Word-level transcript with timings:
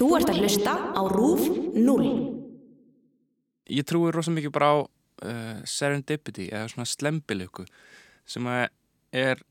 Þú 0.00 0.06
ert 0.16 0.30
að 0.32 0.38
hlusta 0.40 0.72
á 0.96 1.02
RÚF 1.12 1.42
0. 1.76 2.04
Ég 3.68 3.84
trúi 3.84 4.08
rosa 4.14 4.32
mikið 4.32 4.52
bara 4.54 4.68
á 4.72 4.76
uh, 4.80 5.58
serendipity 5.68 6.46
eða 6.48 6.70
svona 6.72 6.86
slembilöku 6.88 7.66
sem 8.24 8.46
að 8.48 8.62
er 9.12 9.42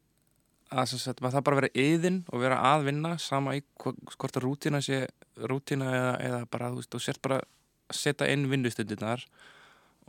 að 0.74 0.96
sagt, 0.96 1.22
það 1.22 1.44
bara 1.46 1.60
vera 1.60 1.70
yðin 1.78 2.18
og 2.34 2.42
vera 2.42 2.58
að 2.66 2.88
vinna 2.88 3.12
sama 3.22 3.54
í 3.60 3.62
hvort 3.78 4.40
að 4.40 4.48
rútína 4.48 4.82
sé 4.82 5.04
rútína 5.38 5.92
eða, 5.94 6.16
eða 6.26 6.40
bara 6.50 6.72
þú 6.74 6.80
veist, 6.82 6.90
þú 6.96 7.02
sért 7.06 7.22
bara 7.28 7.38
að 7.44 8.00
setja 8.00 8.30
inn 8.34 8.48
vinnustundirnar 8.50 9.26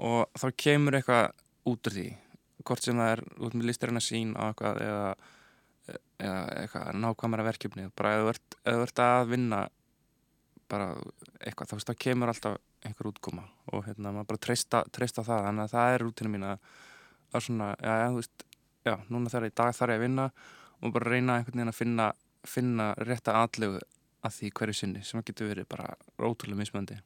og 0.00 0.40
þá 0.40 0.46
kemur 0.56 0.96
eitthvað 0.96 1.34
út 1.68 1.90
úr 1.90 1.96
því 1.98 2.06
hvort 2.64 2.88
sem 2.88 2.96
það 2.96 3.12
er 3.18 3.22
út 3.44 3.58
með 3.58 3.68
listur 3.68 3.92
en 3.92 4.00
að 4.00 4.06
sín 4.08 4.32
á 4.40 4.48
eitthvað 4.48 4.80
eða, 4.86 5.12
eða 6.24 6.40
eitthvað 6.62 6.98
nákvæmara 7.04 7.46
verkefni 7.50 7.86
bara 7.92 8.14
ef 8.22 8.40
þú 8.64 8.80
ert 8.86 9.04
að 9.04 9.28
vinna 9.34 9.60
bara 10.70 10.92
eitthvað, 11.40 11.74
þá 11.84 11.94
kemur 11.98 12.32
alltaf 12.32 12.58
einhver 12.86 13.10
útkoma 13.10 13.44
og 13.74 13.84
hérna, 13.88 14.12
maður 14.14 14.30
bara 14.32 14.42
treysta, 14.46 14.84
treysta 14.94 15.24
það, 15.26 15.44
þannig 15.48 15.66
að 15.66 15.74
það 15.74 15.94
er 15.94 16.04
rútina 16.04 16.32
mín 16.32 16.46
að, 16.48 16.72
að 17.34 17.46
svona, 17.46 17.70
já, 17.76 17.92
já, 18.00 18.08
þú 18.08 18.20
veist 18.20 18.44
já, 18.86 18.94
núna 19.08 19.32
þarf 19.32 19.48
ég, 19.48 19.54
í 19.54 19.58
dag 19.60 19.76
þarf 19.76 19.94
ég 19.94 20.00
að 20.00 20.04
vinna 20.06 20.26
og 20.80 20.94
bara 20.96 21.12
reyna 21.14 21.38
einhvern 21.38 21.58
veginn 21.58 21.72
að 21.72 21.80
finna, 21.80 22.10
finna 22.48 22.90
rétta 23.04 23.36
aðlegu 23.42 23.80
að 24.24 24.36
því 24.36 24.52
hverju 24.58 24.76
sinni 24.76 25.04
sem 25.06 25.24
getur 25.24 25.50
verið 25.50 25.68
bara 25.70 25.94
ótrúlega 26.18 26.60
mismöndi 26.60 26.98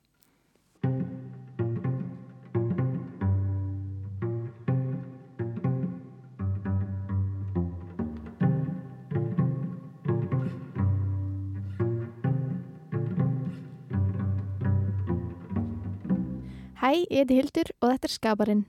Hæ, 16.95 17.01
ég 17.11 17.25
heiti 17.25 17.35
Hildur 17.35 17.71
og 17.83 17.91
þetta 17.91 18.07
er 18.07 18.13
Skaparinn. 18.13 18.61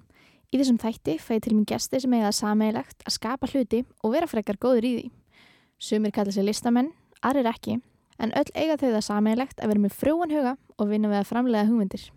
Í 0.49 0.57
þessum 0.57 0.79
þætti 0.81 1.13
fæ 1.21 1.35
ég 1.35 1.41
til 1.45 1.51
mín 1.53 1.67
gesti 1.69 1.99
sem 2.01 2.13
eiga 2.15 2.31
það 2.31 2.37
sameigilegt 2.39 3.03
að 3.05 3.13
skapa 3.13 3.49
hluti 3.51 3.81
og 4.01 4.13
vera 4.15 4.29
frekar 4.31 4.57
góður 4.57 4.87
í 4.89 4.93
því. 4.95 5.03
Sumir 5.77 6.13
kalla 6.15 6.33
sig 6.33 6.47
listamenn, 6.47 6.89
aðrir 7.21 7.51
ekki, 7.51 7.75
en 8.17 8.33
öll 8.33 8.49
eiga 8.57 8.79
þau 8.81 8.87
það 8.95 9.05
sameigilegt 9.11 9.61
að 9.61 9.73
vera 9.75 9.83
með 9.85 9.97
frjóan 9.99 10.33
huga 10.33 10.55
og 10.57 10.89
vinna 10.89 11.13
við 11.13 11.19
að 11.19 11.29
framlega 11.35 11.69
hugmyndir. 11.69 12.09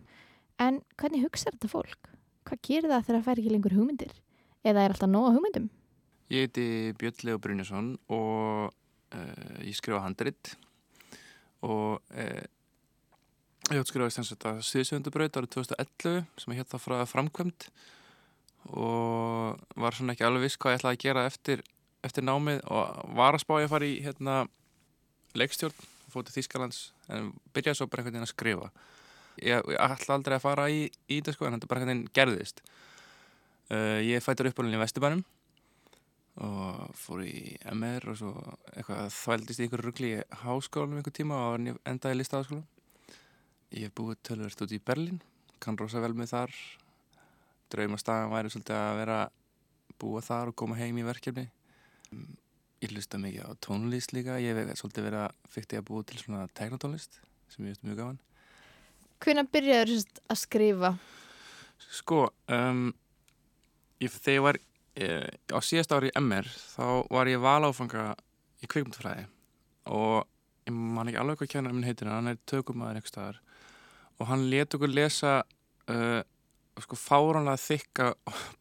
En 0.57 0.81
hvernig 0.97 1.27
hugsa 1.27 1.53
þetta 1.53 1.73
fólk? 1.75 2.13
Hvað 2.49 2.65
gerir 2.71 2.89
það 2.89 3.05
þegar 3.05 3.19
það 3.19 3.29
fær 3.29 3.45
ekki 3.45 3.53
lengur 3.53 3.77
hugmyndir? 3.77 4.19
Eða 4.65 4.87
er 4.87 4.97
alltaf 4.97 5.13
nóga 5.13 5.37
hugmyndum? 5.37 5.69
Ég 6.33 6.49
heiti 6.49 6.69
Björn 6.97 7.25
Leo 7.29 7.37
Brynjason 7.37 7.97
og 8.09 8.73
uh, 8.73 9.59
ég 9.61 9.77
skrifa 9.77 10.07
handrit 10.07 10.57
og 11.61 12.01
uh, 12.17 12.47
ég 13.75 13.83
átt 13.83 13.91
skrifaði 13.91 14.15
sem 14.15 14.27
sagt 14.27 14.45
að 14.49 14.61
Sviðsöndubraut 14.65 15.37
árið 15.37 15.51
2011 15.59 16.21
sem 16.41 16.53
ég 16.55 16.61
hétt 16.63 16.71
það 16.73 16.85
frá 16.85 16.97
framkvæmt 17.11 17.67
og 18.73 19.59
var 19.81 19.97
svona 19.97 20.15
ekki 20.15 20.27
alveg 20.27 20.47
viss 20.47 20.59
hvað 20.61 20.75
ég 20.75 20.81
ætlaði 20.81 20.99
að 20.99 21.05
gera 21.05 21.25
eftir, 21.29 21.63
eftir 22.07 22.25
námið 22.25 22.63
og 22.69 23.15
var 23.19 23.37
að 23.37 23.45
spá 23.45 23.55
ég 23.59 23.69
að 23.69 23.73
fara 23.75 23.89
í 23.89 23.97
hérna, 24.05 24.37
leikstjórn 25.39 25.89
fótið 26.13 26.39
Þýskalands 26.39 26.81
en 27.13 27.33
byrjaði 27.57 27.81
svo 27.81 27.89
bara 27.89 28.03
einhvern 28.03 28.17
veginn 28.17 28.29
að 28.29 28.33
skrifa. 28.33 28.71
Ég, 29.39 29.69
ég 29.75 29.83
ætla 29.85 30.17
aldrei 30.17 30.39
að 30.39 30.45
fara 30.45 30.69
í, 30.73 30.81
í 30.89 31.19
þetta 31.21 31.37
sko 31.37 31.49
en 31.49 31.59
þetta 31.59 31.71
bara 31.71 31.83
einhvern 31.83 31.95
veginn 31.95 32.15
gerðist. 32.17 32.65
Uh, 33.69 34.01
ég 34.01 34.25
fættur 34.25 34.49
uppálinni 34.49 34.79
í 34.79 34.83
Vesturbænum 34.83 35.27
og 36.39 36.97
fór 36.97 37.25
í 37.27 37.59
MR 37.75 38.13
og 38.13 38.19
svo 38.21 38.33
eitthvað 38.73 39.13
þvældist 39.13 39.61
í 39.61 39.67
ykkur 39.67 39.83
ruggli 39.85 40.13
í 40.15 40.27
háskólanum 40.45 41.01
einhver 41.01 41.15
tíma 41.15 41.41
og 41.49 41.59
endaði 41.59 42.15
í 42.15 42.21
listaháskólanum 42.23 42.78
Ég 43.69 43.89
hef 43.89 43.95
búið 43.99 44.21
tölvert 44.25 44.63
út 44.65 44.73
í 44.73 44.81
Berlín, 44.81 45.19
kann 45.61 45.77
rosa 45.77 46.01
vel 46.01 46.15
með 46.17 46.31
þar. 46.33 46.55
Draumastagan 47.69 48.31
væri 48.33 48.53
svolítið 48.53 48.77
að 48.79 49.01
vera 49.03 49.19
búa 50.01 50.23
þar 50.25 50.53
og 50.53 50.57
koma 50.57 50.79
heim 50.79 50.97
í 50.97 51.05
verkefni. 51.05 51.45
Ég 52.81 52.95
hlusta 52.95 53.21
mikið 53.21 53.45
á 53.45 53.53
tónlist 53.61 54.15
líka. 54.17 54.39
Ég 54.41 54.57
hef 54.57 54.81
svolítið 54.81 55.09
verið 55.11 55.25
að 55.27 55.51
fyrst 55.53 55.75
ég 55.75 55.83
að 55.83 55.89
búa 55.91 56.07
til 56.09 56.21
svona 56.23 56.47
tegnatónlist 56.57 57.21
sem 57.53 57.67
ég 57.67 57.75
veist 57.75 57.85
mjög 57.85 58.01
gaman. 58.01 58.23
Hvernig 59.21 59.51
byrjaður 59.53 59.93
þess 59.93 60.23
að 60.31 60.41
skrifa? 60.41 60.93
Sko, 61.99 62.23
um, 62.55 62.87
ég, 64.01 64.15
þegar 64.15 64.37
ég 64.37 64.45
var 64.47 64.61
eh, 64.99 65.29
á 65.53 65.59
síðast 65.61 65.93
ári 65.93 66.13
í 66.13 66.17
MR 66.21 66.49
þá 66.49 66.87
var 67.13 67.31
ég 67.31 67.43
valáfanga 67.43 68.07
í 68.63 68.71
kvikmyndfræði 68.71 69.27
og 69.93 70.25
ég 70.69 70.75
man 70.75 71.11
ekki 71.11 71.21
alveg 71.21 71.43
hvað 71.43 71.53
kennarinn 71.53 71.81
minn 71.81 71.89
heitir 71.89 72.09
en 72.09 72.17
hann 72.17 72.33
er 72.33 72.41
tökumæður 72.51 73.01
einhver 73.01 73.13
staðar 73.13 73.41
og 74.19 74.31
hann 74.31 74.49
let 74.51 74.75
okkur 74.75 74.91
lesa 74.91 75.39
uh, 75.91 76.21
sko 76.79 76.99
fáránlega 76.99 77.59
þykka 77.63 78.11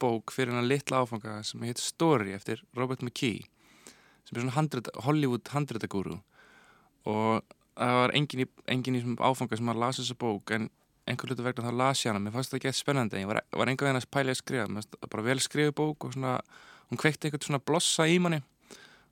bók 0.02 0.34
fyrir 0.34 0.56
hann 0.56 0.70
litla 0.70 1.04
áfanga 1.04 1.40
sem 1.46 1.62
heitir 1.66 1.86
Story 1.86 2.34
eftir 2.38 2.64
Robert 2.78 3.04
McKee 3.06 3.46
sem 4.28 4.36
er 4.36 4.42
svona 4.42 4.58
handrita, 4.58 4.94
Hollywood 5.06 5.54
handritagúru 5.54 6.18
og 7.08 7.46
það 7.78 8.00
var 8.02 8.16
engin 8.18 8.44
í, 8.44 8.50
engin 8.68 8.98
í 8.98 9.04
áfanga 9.22 9.60
sem 9.60 9.72
að 9.72 9.82
lasa 9.84 10.02
þessa 10.02 10.20
bók 10.22 10.54
en 10.58 10.70
einhver 11.08 11.32
hlutu 11.32 11.46
vegna 11.46 11.70
þá 11.70 11.80
las 11.80 12.04
ég 12.04 12.12
hana, 12.12 12.22
mér 12.22 12.36
fannst 12.36 12.52
það 12.52 12.60
ekki 12.60 12.70
eitthvað 12.70 12.82
spennandi. 12.82 13.22
Ég 13.22 13.30
var, 13.30 13.40
var 13.56 13.72
einhver 13.72 13.88
veginn 13.88 14.02
að 14.02 14.08
pæla 14.12 14.34
að 14.34 14.40
skrifa. 14.42 14.68
Mér 14.68 14.82
fannst 14.82 14.96
það 14.98 15.12
bara 15.14 15.26
vel 15.28 15.38
skrifið 15.44 15.76
bók 15.80 16.08
og 16.08 16.16
svona 16.16 16.34
hún 16.90 17.02
kveikti 17.02 17.28
eitthvað 17.28 17.48
svona 17.48 17.64
blossa 17.64 18.08
í 18.12 18.18
manni. 18.24 18.42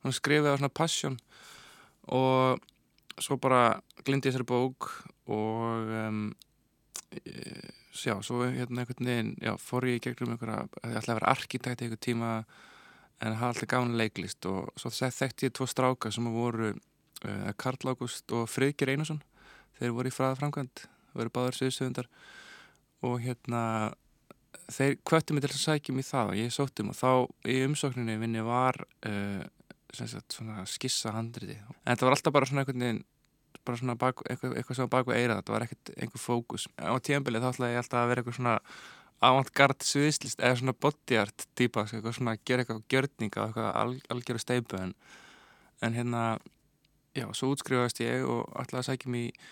Hún 0.04 0.16
skrifið 0.16 0.52
á 0.52 0.60
svona 0.60 0.72
passion. 0.82 1.16
Og 2.12 2.66
svo 3.22 3.38
bara 3.42 3.80
glindi 4.04 4.30
ég 4.30 4.36
þessari 4.36 4.48
bók 4.50 4.90
og 5.32 5.92
um, 6.02 6.22
já, 7.96 8.16
svo 8.22 8.44
hérna 8.44 8.84
einhvern 8.84 9.10
veginn 9.10 9.36
já, 9.42 9.54
fór 9.62 9.88
ég 9.90 10.00
í 10.00 10.04
gegnum 10.08 10.36
einhverja 10.36 10.66
ég 10.66 10.98
ætlaði 11.00 11.14
að 11.14 11.20
vera 11.20 11.34
arkitekt 11.36 11.84
einhver 11.86 12.02
tíma 12.02 12.32
en 13.24 13.38
hafa 13.40 13.54
alltaf 13.54 13.72
gáðan 13.72 13.96
leiklist 14.00 14.46
og 14.50 14.74
svo 14.80 14.92
þekkti 14.92 15.50
ég 15.50 15.56
tvo 15.56 15.68
stráka 15.70 16.12
sem 16.12 16.28
voru 16.34 16.74
uh, 16.74 17.52
Karl 17.58 17.94
Ágúst 17.94 18.32
og 18.36 18.50
Friðger 18.52 18.92
Einarsson. 18.92 19.22
Þeir 19.80 19.96
voru 19.96 20.12
í 20.12 20.16
fræða 20.16 20.40
framkvæmt 20.42 20.86
voru 21.16 21.32
báður 21.32 21.60
sviðstöðundar 21.60 22.10
og 23.06 23.22
hérna 23.24 23.62
þeir 24.72 24.98
kvötti 25.08 25.36
mig 25.36 25.46
til 25.46 25.52
að 25.52 25.62
sækja 25.62 25.96
mig 25.96 26.08
það 26.08 26.32
og 26.32 26.40
ég 26.40 26.54
sótti 26.54 26.84
um 26.84 26.92
og 26.92 26.98
þá 27.00 27.12
í 27.52 27.58
umsókninni 27.68 28.18
minni 28.20 28.44
var 28.44 28.80
uh, 29.08 29.44
sagt 29.98 30.38
skissa 30.72 31.14
handriti. 31.16 31.58
En 31.84 31.94
þetta 31.94 32.08
var 32.08 32.18
alltaf 32.18 32.36
bara 32.36 32.50
svona 32.50 32.64
einhvern 32.64 32.86
veginn 32.86 33.04
bara 33.66 33.80
svona 33.80 33.96
bak, 33.98 34.22
eitthvað, 34.30 34.54
eitthvað 34.60 34.78
sem 34.78 34.86
var 34.86 34.92
baku 34.94 35.14
eira 35.16 35.40
þetta 35.40 35.54
var 35.56 35.66
ekkert 35.66 35.92
einhver 35.96 36.22
fókus. 36.22 36.68
Á 36.78 36.94
tíðanbilið 37.02 37.46
þá 37.46 37.50
ætlaði 37.52 37.76
ég 37.76 37.82
alltaf 37.82 38.02
að 38.02 38.10
vera 38.12 38.22
eitthvað 38.22 38.38
svona 38.38 38.56
avantgard 39.26 39.86
sviðslist 39.86 40.44
eða 40.44 40.60
svona 40.60 40.76
body 40.86 41.20
art 41.22 41.46
típa, 41.58 41.86
sko, 41.88 42.00
eitthvað 42.00 42.18
svona 42.20 42.36
að 42.36 42.44
gera 42.50 42.66
eitthvað 42.66 42.82
gjörninga, 42.94 43.46
eitthvað 43.48 43.70
al, 43.82 43.94
algjöru 44.14 44.44
steipu 44.44 44.80
en, 44.80 44.92
en 45.86 45.96
hérna 45.98 46.24
já, 47.16 47.26
svo 47.32 47.54
útskrifaðist 47.54 48.04
ég 48.04 48.26
og 48.28 48.44
ætlaði 48.60 48.82
að 48.84 48.90
sækja 48.90 49.14
mig 49.16 49.30
í, 49.30 49.48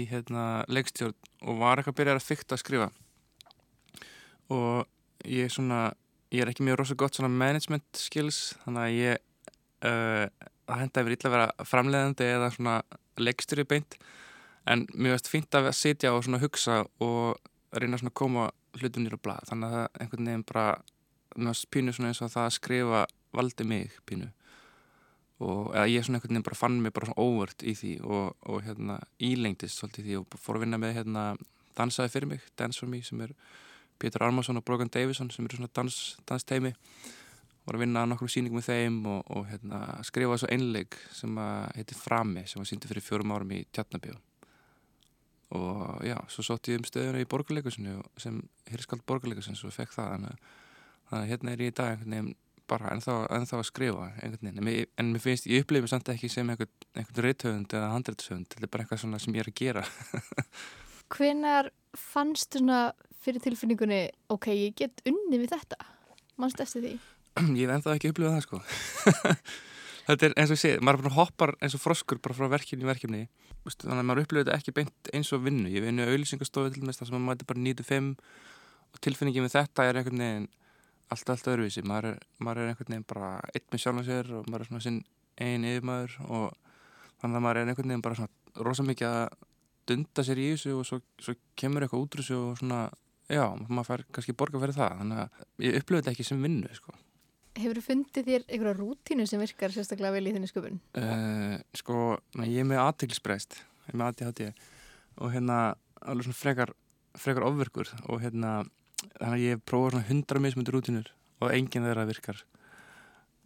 í 0.00 0.06
hérna 0.08 0.46
leikstjórn 0.70 1.18
og 1.42 1.60
var 1.60 1.82
eitthvað 1.82 1.96
að 1.96 2.00
byrja 2.00 2.16
að 2.20 2.28
fykta 2.28 2.56
að 2.56 2.62
skrifa. 2.62 2.88
Og 4.52 5.28
ég 5.28 5.52
svona 5.52 5.90
ég 6.32 6.44
er 6.44 6.52
ekki 6.52 6.64
mjög 6.64 6.80
rosa 6.80 6.96
gott 6.96 7.18
svona 7.18 7.32
management 7.32 7.98
skills 7.98 8.54
þannig 8.62 8.86
að 8.86 8.96
ég 8.96 9.28
uh, 9.86 10.26
það 10.66 10.82
henda 10.82 11.04
yfir 11.04 11.16
illa 11.16 11.28
að 11.30 11.36
vera 11.36 11.68
framleiðandi 11.68 12.28
eða 12.28 12.50
svona 12.54 12.74
leikstjóri 13.20 13.66
beint. 13.68 13.96
En 14.70 14.84
mér 14.94 15.16
veist 15.16 15.30
fínt 15.30 15.54
að 15.58 15.72
sitja 15.74 16.12
og 16.14 16.22
svona 16.24 16.40
hugsa 16.42 16.82
og 17.02 17.40
reyna 17.74 17.98
svona 17.98 18.12
að 18.12 18.20
koma 18.20 18.50
hlutunir 18.78 19.16
á 19.18 19.20
blað. 19.22 19.48
Þannig 19.50 19.68
að 19.68 19.74
það 19.78 20.04
einhvern 20.04 20.30
veginn 20.30 20.46
bara 20.52 20.66
mér 21.36 21.50
veist 21.50 21.70
pínu 21.74 21.96
svona 21.96 22.12
eins 22.12 22.22
og 22.22 22.32
það 22.32 22.48
að 22.48 22.56
skrifa 22.58 23.02
valdi 23.32 23.66
mig 23.68 23.98
pínu. 24.08 24.30
Og 25.42 25.72
eða 25.74 25.88
ég 25.90 26.06
svona 26.06 26.20
einhvern 26.20 26.36
veginn 26.36 26.46
bara 26.46 26.60
fann 26.60 26.78
mig 26.82 26.94
bara 26.94 27.10
svona 27.10 27.26
óvart 27.26 27.66
í 27.66 27.74
því 27.78 27.96
og, 28.06 28.36
og 28.46 28.62
hérna 28.66 29.00
ílengtist 29.18 29.80
svolítið 29.80 30.04
í 30.04 30.08
því 30.12 30.20
og 30.20 30.38
fór 30.38 30.60
að 30.60 30.66
vinna 30.66 30.80
með 30.80 30.96
hérna 31.00 31.24
dansaði 31.76 32.12
fyrir 32.12 32.30
mig, 32.34 32.46
Dance 32.58 32.80
for 32.80 32.90
Me 32.90 33.00
sem 33.04 33.20
er 33.24 33.32
Pétur 34.02 34.24
Armarsson 34.26 34.58
og 34.60 34.64
Brogan 34.66 34.90
Davison 34.92 35.30
sem 35.32 35.46
eru 35.46 35.58
svona 35.58 35.72
dans, 35.74 35.98
dansteimi 36.28 36.72
voru 37.66 37.78
að 37.78 37.84
vinna 37.84 38.02
að 38.02 38.10
nokkrum 38.12 38.32
síningum 38.32 38.58
með 38.58 38.68
þeim 38.68 38.98
og, 39.06 39.22
og 39.36 39.48
hérna, 39.50 39.80
skrifa 40.06 40.36
þessu 40.36 40.50
einleik 40.54 40.98
sem 41.14 41.40
heitir 41.76 41.98
Frami 41.98 42.44
sem 42.50 42.62
var 42.62 42.68
síndi 42.70 42.90
fyrir 42.90 43.06
fjórum 43.06 43.34
árum 43.36 43.54
í 43.54 43.62
Tjarnabíu 43.70 44.16
og 45.52 46.04
já, 46.06 46.16
svo 46.32 46.44
sótt 46.46 46.70
ég 46.72 46.80
um 46.80 46.86
stöðuna 46.88 47.20
í 47.20 47.28
borgarleikusinu 47.28 47.98
sem 48.20 48.38
hirskald 48.70 49.04
borgarleikusinu 49.08 49.58
og 49.68 49.74
fekk 49.74 49.92
það 49.94 50.14
þannig 50.14 50.46
að 51.12 51.26
hérna 51.28 51.52
er 51.52 51.64
ég 51.66 51.72
í 51.72 51.76
dag 51.76 51.92
einhvern 51.92 52.14
veginn 52.16 52.32
bara 52.70 52.92
ennþá, 52.94 53.16
ennþá 53.36 53.58
að 53.58 53.68
skrifa 53.68 54.06
einhvern 54.22 54.48
veginn 54.48 54.62
en 54.62 54.66
mér, 54.66 54.86
en 54.96 55.10
mér 55.12 55.24
finnst, 55.24 55.48
ég 55.50 55.66
upplifið 55.66 55.84
mér 55.84 55.92
samt 55.92 56.12
ekki 56.14 56.30
sem 56.32 56.48
einhvern, 56.48 56.72
einhvern 56.96 57.26
reythöfund 57.26 57.76
eða 57.76 57.92
handrætshöfund 57.92 58.48
þetta 58.54 58.68
er 58.68 58.72
bara 58.72 58.86
eitthvað 58.86 59.02
svona 59.04 59.20
sem 59.22 59.36
ég 59.36 59.44
er 59.44 59.52
að 59.52 59.58
gera 59.60 59.84
Hvenar 61.12 61.68
fannst 61.98 62.56
svona 62.56 62.80
fyrir 63.22 63.44
tilfinningunni 63.44 64.06
ok, 64.32 64.48
ég 64.56 64.78
get 64.78 65.04
unni 65.08 65.42
við 65.42 65.52
þetta? 65.52 65.76
Manst 66.40 66.62
eftir 66.64 66.86
því? 66.86 66.94
ég 67.58 67.66
hef 67.66 67.76
ennþá 67.76 67.96
ekki 67.96 68.12
upplifað 68.12 68.34
það 68.36 68.44
sko. 68.46 68.62
Þetta 70.06 70.26
er 70.26 70.34
eins 70.40 70.50
og 70.50 70.56
ég 70.56 70.60
segi, 70.60 70.78
maður 70.82 71.14
hoppar 71.14 71.54
eins 71.62 71.76
og 71.76 71.82
froskur 71.82 72.18
bara 72.22 72.34
frá 72.34 72.48
verkefni 72.50 72.82
í 72.82 72.88
verkefni. 72.88 73.20
Vistu, 73.62 73.86
þannig 73.86 74.02
að 74.02 74.08
maður 74.08 74.24
upplifir 74.24 74.48
þetta 74.48 74.56
ekki 74.58 74.74
beint 74.74 75.10
eins 75.14 75.30
og 75.36 75.44
vinnu. 75.44 75.70
Ég 75.70 75.84
vinnu 75.84 76.06
auðlýsingastofu 76.08 76.72
til 76.74 76.82
dæmis 76.82 76.98
þar 76.98 77.08
sem 77.08 77.14
maður 77.14 77.28
mæti 77.28 77.46
bara 77.46 77.62
9-5 77.62 78.08
og 78.90 79.02
tilfinningin 79.06 79.46
við 79.46 79.54
þetta 79.54 79.86
er 79.86 80.00
einhvern 80.00 80.24
veginn 80.24 80.48
allt, 81.14 81.30
allt 81.30 81.50
öðruvísi. 81.52 81.84
Maður 81.86 82.18
maður 82.42 82.64
er 82.64 82.72
einhvern 82.72 82.96
veginn 82.96 83.06
bara 83.14 83.30
eitt 83.52 83.68
með 83.70 83.84
sjálf 83.84 84.02
og 84.02 84.08
sér 84.08 84.32
og 84.40 84.50
maður 84.50 84.66
er 84.66 84.70
svona 84.72 84.82
sinn 84.88 84.98
einn 85.46 85.68
yfirmaður 85.70 86.18
og 86.26 86.74
þannig 87.22 87.38
að 87.38 87.46
maður 87.46 87.62
er 87.62 87.70
einhvern 87.70 87.94
veginn 87.94 88.04
bara 88.08 88.18
svona 88.18 88.66
rosa 88.66 88.88
mikið 88.88 89.08
að 89.12 89.38
dunda 89.92 90.26
sér 90.26 90.42
í 90.42 90.50
þessu 90.50 90.74
og 90.80 90.88
svo, 90.88 90.98
svo 91.22 91.36
kemur 91.58 91.86
eitthvað 91.86 92.04
út 92.08 92.18
úr 92.18 92.24
þessu 92.24 92.42
og 92.42 92.58
svona, 92.58 92.82
já, 93.30 93.46
maður 93.68 93.88
fær 93.92 94.04
kannski 94.10 94.34
borga 94.34 94.60
fyrir 94.62 94.76
það, 94.76 94.98
þannig 95.00 95.22
að 95.22 95.66
ég 95.68 95.78
upplifir 95.80 96.02
þetta 96.02 96.14
ekki 96.16 96.26
sem 96.26 96.42
vinnu, 96.42 96.74
sko 96.76 96.98
Hefur 97.58 97.78
þú 97.78 97.84
fundið 97.84 98.28
þér 98.28 98.44
einhverja 98.46 98.76
rútínu 98.78 99.26
sem 99.28 99.42
virkar 99.42 99.74
sérstaklega 99.74 100.14
vel 100.14 100.28
í 100.28 100.34
þinni 100.34 100.48
sköpun? 100.48 100.78
Uh, 100.96 101.58
sko, 101.76 102.16
ég 102.40 102.62
er 102.62 102.68
með 102.68 102.80
aðteglisbreist, 102.86 103.58
ég 103.86 103.92
er 103.92 104.00
með 104.00 104.12
ADHD 104.12 104.44
og 105.20 105.34
hérna 105.34 105.58
alveg 106.00 106.28
svona 106.28 106.38
frekar, 106.38 106.72
frekar 107.20 107.46
ofverkur 107.46 107.92
og 108.06 108.22
hérna 108.22 108.62
þannig 109.18 109.34
að 109.34 109.44
ég 109.44 109.64
prófa 109.68 109.92
svona 109.92 110.08
hundra 110.08 110.42
mismundur 110.46 110.78
rútinur 110.78 111.12
og 111.42 111.52
enginn 111.52 111.84
þeirra 111.84 112.08
virkar. 112.08 112.44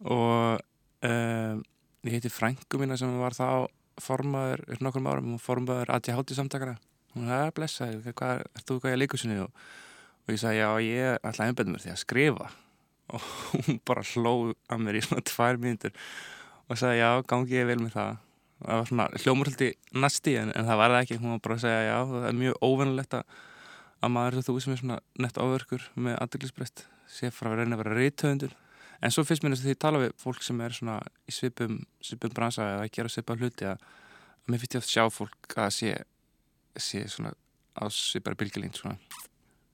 Og 0.07 0.61
uh, 0.61 1.59
ég 2.07 2.15
heiti 2.15 2.31
frængu 2.31 2.79
mína 2.79 2.99
sem 2.99 3.11
var 3.19 3.35
þá 3.35 3.67
formaður, 3.99 4.63
er 4.71 4.83
nokkur 4.85 5.09
árum 5.09 5.35
og 5.35 5.43
formaður 5.43 5.91
ADHD 5.97 6.37
samtakara 6.37 6.77
hún 7.17 7.27
er 7.31 7.47
að 7.47 7.55
blessa, 7.57 7.89
hvað 8.05 8.45
er 8.45 8.63
þú 8.63 8.79
hvað 8.81 8.93
ég 8.93 9.01
líka 9.01 9.19
sinni 9.19 9.41
og, 9.41 9.67
og 10.25 10.33
ég 10.33 10.41
sagði 10.41 10.61
já 10.61 10.69
ég 10.85 11.19
ætla 11.21 11.45
að 11.45 11.51
einbæða 11.51 11.73
mér 11.73 11.83
því 11.83 11.93
að 11.93 12.01
skrifa 12.03 12.49
og 13.13 13.27
hún 13.65 13.81
bara 13.87 14.05
hlóð 14.13 14.55
að 14.67 14.83
mér 14.85 14.99
í 14.99 15.03
svona 15.05 15.25
tvær 15.27 15.59
mínutur 15.61 15.95
og 16.67 16.79
sagði 16.79 17.01
já, 17.01 17.09
gangi 17.27 17.55
ég 17.55 17.69
vel 17.69 17.79
með 17.79 17.93
það. 17.95 18.23
Og 18.57 18.65
það 18.65 18.79
var 18.79 18.87
svona 18.89 19.07
hljómurhaldi 19.21 19.67
næsti 20.03 20.33
en, 20.41 20.51
en 20.57 20.67
það 20.67 20.79
var 20.81 20.93
það 20.93 21.03
ekki, 21.05 21.19
hún 21.21 21.35
var 21.35 21.41
bara 21.45 21.57
að 21.57 21.65
segja 21.67 21.81
já 21.85 21.97
það 22.11 22.29
er 22.29 22.39
mjög 22.41 22.63
óvennilegt 22.65 23.17
að 23.17 24.13
maður 24.13 24.39
þú 24.45 24.55
sem 24.61 24.73
er 24.73 24.79
svona 24.81 24.97
nett 25.21 25.37
áverkur 25.37 25.83
með 25.95 26.17
aðdeglisbreyst 26.23 26.87
sé 27.11 27.29
frá 27.33 27.51
að 27.51 27.61
reyna 27.61 27.77
að 27.77 27.83
vera 27.83 27.97
reythöfundur 27.97 28.55
en 29.01 29.13
svo 29.13 29.23
fyrst 29.27 29.45
minnast 29.45 29.65
því 29.65 29.75
að 29.75 29.81
tala 29.85 30.01
við 30.01 30.15
fólk 30.21 30.43
sem 30.45 30.61
er 30.65 30.75
svona 30.75 30.97
í 31.29 31.33
svipum, 31.33 31.79
svipum 32.03 32.33
bransa 32.33 32.65
eða 32.65 32.85
að 32.85 32.93
gera 32.97 33.13
svipa 33.13 33.37
hluti 33.37 33.69
að, 33.69 33.81
að 34.41 34.51
mér 34.51 34.63
finnst 34.63 34.77
ég 34.77 34.83
að 34.83 34.91
sjá 34.91 35.03
fólk 35.13 35.57
að 35.57 35.71
sé, 35.77 35.93
sé 36.81 37.03
svona 37.13 37.33
á 37.77 37.85
svipari 37.93 38.39
bylgilín 38.39 38.73
svona. 38.73 38.97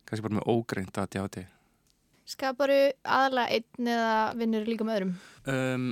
Kannski 0.04 0.26
bara 0.26 0.40
með 0.42 0.50
ógreint 0.52 1.00
að 1.00 1.12
djáti 1.16 1.46
Skaparu 2.30 2.80
aðalega 3.04 3.58
einn 3.58 3.90
eða 3.96 4.14
vinnur 4.40 4.68
líka 4.68 4.88
með 4.88 5.00
öðrum? 5.00 5.14
Um, 5.52 5.88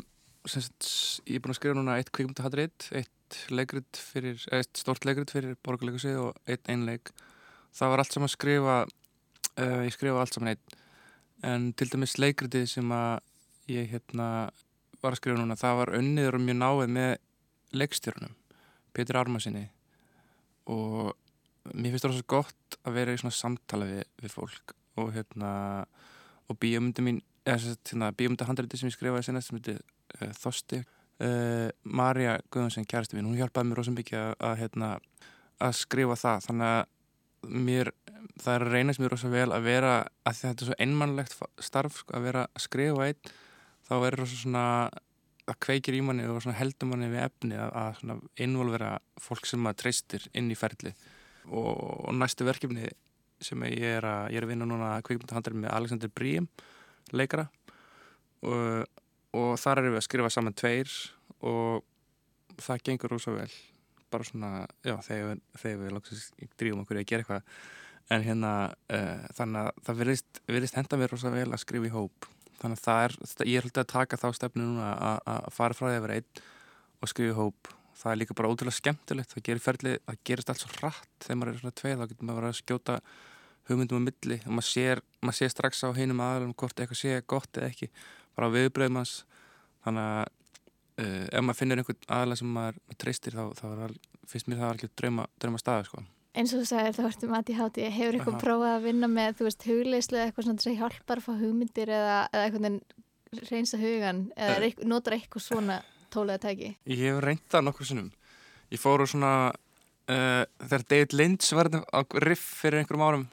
semst, 0.48 0.88
ég 1.28 1.38
er 1.38 1.44
búin 1.44 1.54
að 1.56 1.60
skrifa 1.60 1.78
núna 1.78 1.98
eitt 2.00 2.12
kvikmyndahatrið, 2.16 2.88
eitt 3.00 3.18
eitt 3.32 4.80
stort 4.80 5.06
leikrit 5.08 5.32
fyrir 5.32 5.56
borgarleikusi 5.64 6.14
og 6.20 6.36
eitt 6.52 6.68
einleik. 6.72 7.14
Það 7.76 7.94
var 7.94 8.04
allt 8.04 8.16
saman 8.16 8.28
að 8.28 8.34
skrifa, 8.36 8.78
uh, 9.56 9.82
ég 9.86 9.96
skrifa 9.96 10.24
allt 10.24 10.36
saman 10.36 10.54
einn, 10.54 10.80
en 11.48 11.70
til 11.80 11.88
dæmis 11.92 12.18
leikritið 12.20 12.68
sem 12.70 12.96
ég 13.72 13.88
hérna 13.94 14.28
var 15.02 15.16
að 15.16 15.22
skrifa 15.22 15.40
núna, 15.40 15.60
það 15.60 15.80
var 15.80 15.94
önniður 15.98 16.38
og 16.38 16.46
mjög 16.46 16.60
náið 16.60 16.96
með 16.98 17.14
leikstjórnum, 17.72 18.36
Petur 18.92 19.22
Armasinni 19.22 19.70
og 20.70 21.16
mér 21.72 21.94
finnst 21.94 22.06
það 22.06 22.18
svo 22.18 22.28
gott 22.36 22.78
að 22.86 22.98
vera 23.00 23.14
í 23.16 23.20
svona 23.22 23.36
samtala 23.36 23.88
við, 23.90 24.04
við 24.22 24.34
fólk 24.34 24.76
og 25.00 25.14
hérna 25.16 25.52
og 26.52 26.60
bíomöndu 26.62 27.06
mín 27.06 27.22
hérna, 27.48 28.12
bíomöndu 28.16 28.48
handrætti 28.48 28.80
sem 28.80 28.92
ég 28.92 28.96
skrifaði 28.96 29.28
senast 29.28 29.50
sem 29.50 29.60
heitir 29.60 29.80
uh, 29.82 30.32
Þosti 30.38 30.82
uh, 30.84 31.70
Marja 31.84 32.38
Guðvarsson, 32.54 32.88
kærasti 32.90 33.18
mín, 33.18 33.30
hún 33.30 33.40
hjálpaði 33.40 33.72
mér 33.72 33.82
rosa 33.82 33.96
mikið 33.96 34.26
að, 34.36 34.58
hérna, 34.62 34.96
að 35.62 35.78
skrifa 35.82 36.18
það. 36.20 36.50
Þannig 36.50 36.72
að 36.72 36.82
mér 37.42 37.94
það 38.42 38.56
er 38.56 38.66
að 38.66 38.76
reynast 38.76 39.02
mér 39.02 39.14
rosa 39.16 39.32
vel 39.32 39.48
að 39.52 39.64
vera 39.66 39.94
að 40.28 40.42
þetta 40.42 40.66
er 40.66 40.70
svo 40.70 40.78
einmannlegt 40.86 41.38
starf 41.64 42.02
sko, 42.02 42.18
að 42.18 42.28
vera 42.28 42.44
að 42.48 42.66
skrifa 42.66 43.08
einn 43.08 43.32
þá 43.88 43.96
er 43.98 44.18
rosa 44.20 44.38
svona 44.38 44.66
að 45.50 45.58
kveikir 45.66 45.98
í 45.98 46.04
manni 46.06 46.28
og 46.30 46.46
heldur 46.56 46.92
manni 46.92 47.10
við 47.12 47.26
efni 47.26 47.58
að, 47.60 47.72
að 47.82 48.22
innvolvera 48.46 48.92
fólk 49.20 49.50
sem 49.50 49.62
maður 49.62 49.82
treystir 49.84 50.28
inn 50.38 50.52
í 50.54 50.58
ferli 50.58 50.94
og, 51.50 51.74
og 52.06 52.14
næstu 52.16 52.46
verkefni 52.48 52.92
sem 53.46 53.64
ég 53.70 53.98
er 53.98 54.08
að, 54.08 54.28
ég 54.34 54.42
er 54.42 54.48
að 54.48 54.54
vinna 54.54 54.68
núna 54.70 54.92
kvikmyndahandar 55.06 55.58
með 55.58 55.74
Alexander 55.76 56.12
Brím 56.14 56.48
leikara. 57.16 57.48
Og, 58.42 58.88
og 59.38 59.52
þar 59.62 59.84
erum 59.84 59.96
við 59.96 60.02
að 60.02 60.08
skrifa 60.08 60.32
saman 60.34 60.58
tveir 60.58 60.92
og 61.48 61.84
það 62.62 62.84
gengur 62.88 63.18
ósá 63.18 63.32
vel. 63.36 63.52
Bara 64.12 64.28
svona, 64.28 64.52
já, 64.84 64.96
þegar, 65.06 65.42
þegar 65.62 65.82
við 65.82 65.96
lóksast 65.96 66.46
drýjum 66.60 66.84
okkur 66.84 67.02
að 67.02 67.10
gera 67.10 67.26
eitthvað. 67.26 67.58
En 68.12 68.26
hérna, 68.26 68.54
uh, 68.92 69.28
þannig 69.38 69.62
að 69.62 69.84
það 69.88 70.00
virðist 70.02 70.80
henda 70.80 71.00
mér 71.00 71.14
ósá 71.16 71.30
vel 71.32 71.48
að 71.48 71.62
skrifa 71.64 71.88
í 71.88 71.94
hóp. 71.94 72.32
Þannig 72.62 72.82
að 72.82 72.86
það 72.86 73.04
er, 73.06 73.14
ég 73.50 73.66
hluti 73.66 73.82
að 73.82 73.92
taka 73.94 74.20
þá 74.22 74.28
stefnu 74.38 74.66
núna 74.66 74.90
að 75.26 75.46
fara 75.56 75.78
frá 75.78 75.88
því 75.88 75.96
að 75.96 76.04
vera 76.06 76.18
einn 76.20 76.42
og 77.02 77.10
skrifa 77.10 77.32
í 77.32 77.38
hóp. 77.40 77.72
Það 78.02 78.12
er 78.12 78.20
líka 78.20 78.36
bara 78.38 78.52
ótrúlega 78.52 78.78
skemmtilegt. 78.78 79.34
Það 79.34 79.46
gerir 79.48 79.64
ferli, 79.64 79.96
það 80.06 80.20
gerist 80.28 80.52
allt 80.52 80.64
svo 80.64 80.72
rætt 80.82 81.26
þegar 81.26 81.40
maður 81.40 81.54
er 81.54 81.62
svona 81.62 81.78
tveið, 81.82 81.98
þá 82.02 82.12
getur 82.12 82.28
maður 82.30 82.48
að 82.50 82.58
skjóta 82.60 82.98
hugmyndum 83.70 84.02
á 84.02 84.08
milli 84.10 84.38
og 84.46 84.54
maður 84.58 84.70
sér, 84.70 85.02
maður 85.22 85.40
sér 85.40 85.54
strax 85.54 85.84
á 85.86 85.90
heinum 85.96 86.22
aðalum 86.24 86.54
hvort 86.58 86.80
eitthvað 86.80 87.02
sé 87.02 87.18
gott 87.30 87.58
eða 87.58 87.72
ekki 87.72 87.92
bara 88.36 88.50
á 88.50 88.54
viðbröðum 88.56 89.02
hans. 89.02 89.18
Þannig 89.86 90.08
að 90.08 90.32
uh, 91.02 91.28
ef 91.28 91.46
maður 91.46 91.60
finnir 91.60 91.82
einhvern 91.82 92.08
aðalega 92.08 92.42
sem 92.42 92.56
maður, 92.56 92.82
maður 92.88 93.00
treystir 93.04 93.38
þá, 93.38 93.44
þá 93.60 93.66
al, 93.88 93.94
finnst 94.32 94.50
mér 94.50 94.62
það 94.62 94.74
alveg 94.74 94.98
drauma, 95.02 95.28
drauma 95.42 95.62
staði 95.62 95.88
sko. 95.90 96.04
eins 96.32 96.54
og 96.56 96.62
þú 96.62 96.68
sagðir 96.70 96.98
þá 96.98 97.04
ertum 97.10 97.36
að 97.36 97.52
ég 97.52 97.62
háti 97.62 97.88
hefur 97.92 98.18
eitthvað 98.18 98.42
prófað 98.46 98.76
að 98.76 98.86
vinna 98.88 99.10
með 99.12 99.40
þú 99.40 99.48
veist 99.50 99.66
hugleislu 99.68 100.20
eða 100.20 100.28
eitthvað 100.30 100.48
svona 100.48 100.66
sem 100.66 100.78
hjálpar 100.80 101.22
að 101.22 101.26
fá 101.26 101.34
hugmyndir 101.42 101.92
eða, 101.92 102.20
eða 102.32 102.46
eitthvað 102.46 103.50
reynsa 103.50 103.80
hugan 103.82 104.22
eða 104.36 104.56
uh, 104.56 104.68
eitthvað, 104.68 104.88
notar 104.92 105.18
eitthvað 105.18 105.46
svona 105.48 105.82
tólega 106.12 106.46
tæki. 106.48 106.74
Ég 106.92 107.04
hef 107.08 107.20
reyndað 107.24 107.68
nokkur 107.68 107.88
sinnum. 107.88 108.10
Ég 108.72 108.80
fóru 108.80 109.08
svona 109.08 109.34
uh, 109.52 110.44
þegar 110.64 110.88
David 110.94 111.16
Lynch 111.16 111.52
var 111.56 111.72
á 111.72 112.00
riff 112.24 112.44
fyrir 112.62 112.82
einhverjum 112.82 113.08
árum 113.08 113.28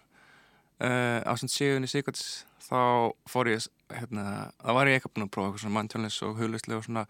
uh, 0.85 1.21
á 1.25 1.33
svona 1.35 1.55
síðunni 1.55 1.91
síkvæts 1.91 2.27
þá 2.69 3.13
fór 3.31 3.51
ég 3.53 3.67
hérna, 3.95 4.53
þá 4.61 4.71
var 4.77 4.91
ég 4.91 4.99
eitthvað 4.99 5.15
búin 5.17 5.27
að 5.29 5.35
prófa 5.35 5.49
eitthvað 5.49 5.65
svona 5.65 5.77
manntjónlis 5.79 6.21
og 6.27 6.39
hugleislega 6.41 6.81
og 6.81 6.87
svona 6.89 7.05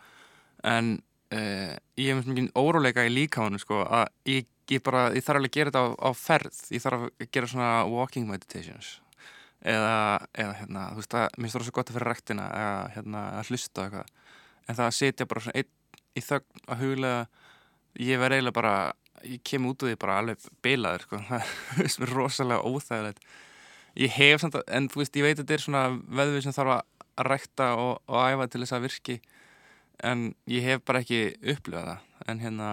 en 0.69 0.95
uh, 1.35 1.75
ég 1.99 2.15
hef 2.15 2.29
mjög 2.29 2.51
óróleika 2.59 3.07
í 3.07 3.13
líkamannu 3.13 3.61
sko 3.63 3.83
að 3.85 4.07
ég, 4.29 4.49
ég 4.71 4.85
bara, 4.85 5.09
ég 5.17 5.25
þarf 5.25 5.41
alveg 5.41 5.53
að 5.53 5.59
gera 5.59 5.73
þetta 5.73 5.83
á, 5.85 5.89
á 5.99 6.11
ferð. 6.19 6.63
Ég 6.75 6.85
þarf 6.85 7.07
að 7.09 7.27
gera 7.35 7.51
svona 7.51 7.73
walking 7.91 8.29
meditations 8.31 8.99
eða, 9.59 9.97
eða 10.39 10.55
hérna, 10.61 10.85
þú 10.93 11.03
veist 11.03 11.15
það, 11.17 11.27
mér 11.35 11.45
finnst 11.45 11.59
það 11.59 11.67
svo 11.67 11.77
gott 11.79 11.91
að 11.91 11.99
fyrir 11.99 12.13
rektina 12.13 12.47
eða 12.55 12.79
hérna 12.95 13.25
að 13.41 13.53
hlusta 13.53 13.85
eitthvað. 13.85 14.15
En 14.69 14.79
það 14.79 14.87
að 14.87 14.97
setja 15.01 15.29
bara 15.29 15.45
svona 15.45 15.63
einn 15.63 15.75
í 16.19 16.25
þögn 16.25 16.65
að 16.69 16.83
huglega 16.85 17.21
ég 17.99 18.23
verð 18.23 18.39
eiginlega 18.39 18.59
bara, 18.59 18.75
ég 19.27 19.43
kem 19.47 19.67
út 19.67 19.83
úr 19.83 19.93
því 19.93 20.01
bara 20.05 20.19
alveg 20.23 20.49
beilaður 20.63 21.07
sko, 21.07 21.21
það 21.29 22.07
er 22.07 22.15
rosalega 22.15 22.71
óþægilegt 22.71 23.29
ég 23.97 24.15
hef 24.15 24.43
samt 24.43 24.59
að, 24.59 24.65
en 24.77 24.89
þú 24.93 25.03
veist, 25.03 25.17
ég 25.17 25.27
veit 25.27 25.37
að 25.37 25.43
þetta 25.45 25.57
er 25.57 25.65
svona 25.65 25.85
veðvið 26.21 26.45
sem 26.47 26.57
þarf 26.57 26.75
að 26.77 27.29
rækta 27.29 27.69
og, 27.81 27.93
og 28.07 28.19
æfa 28.33 28.49
til 28.49 28.63
þess 28.63 28.77
að 28.77 28.87
virki 28.87 29.19
en 30.07 30.29
ég 30.51 30.67
hef 30.67 30.85
bara 30.87 31.03
ekki 31.03 31.23
upplifað 31.55 31.89
það. 31.91 32.05
En 32.29 32.43
hérna 32.43 32.69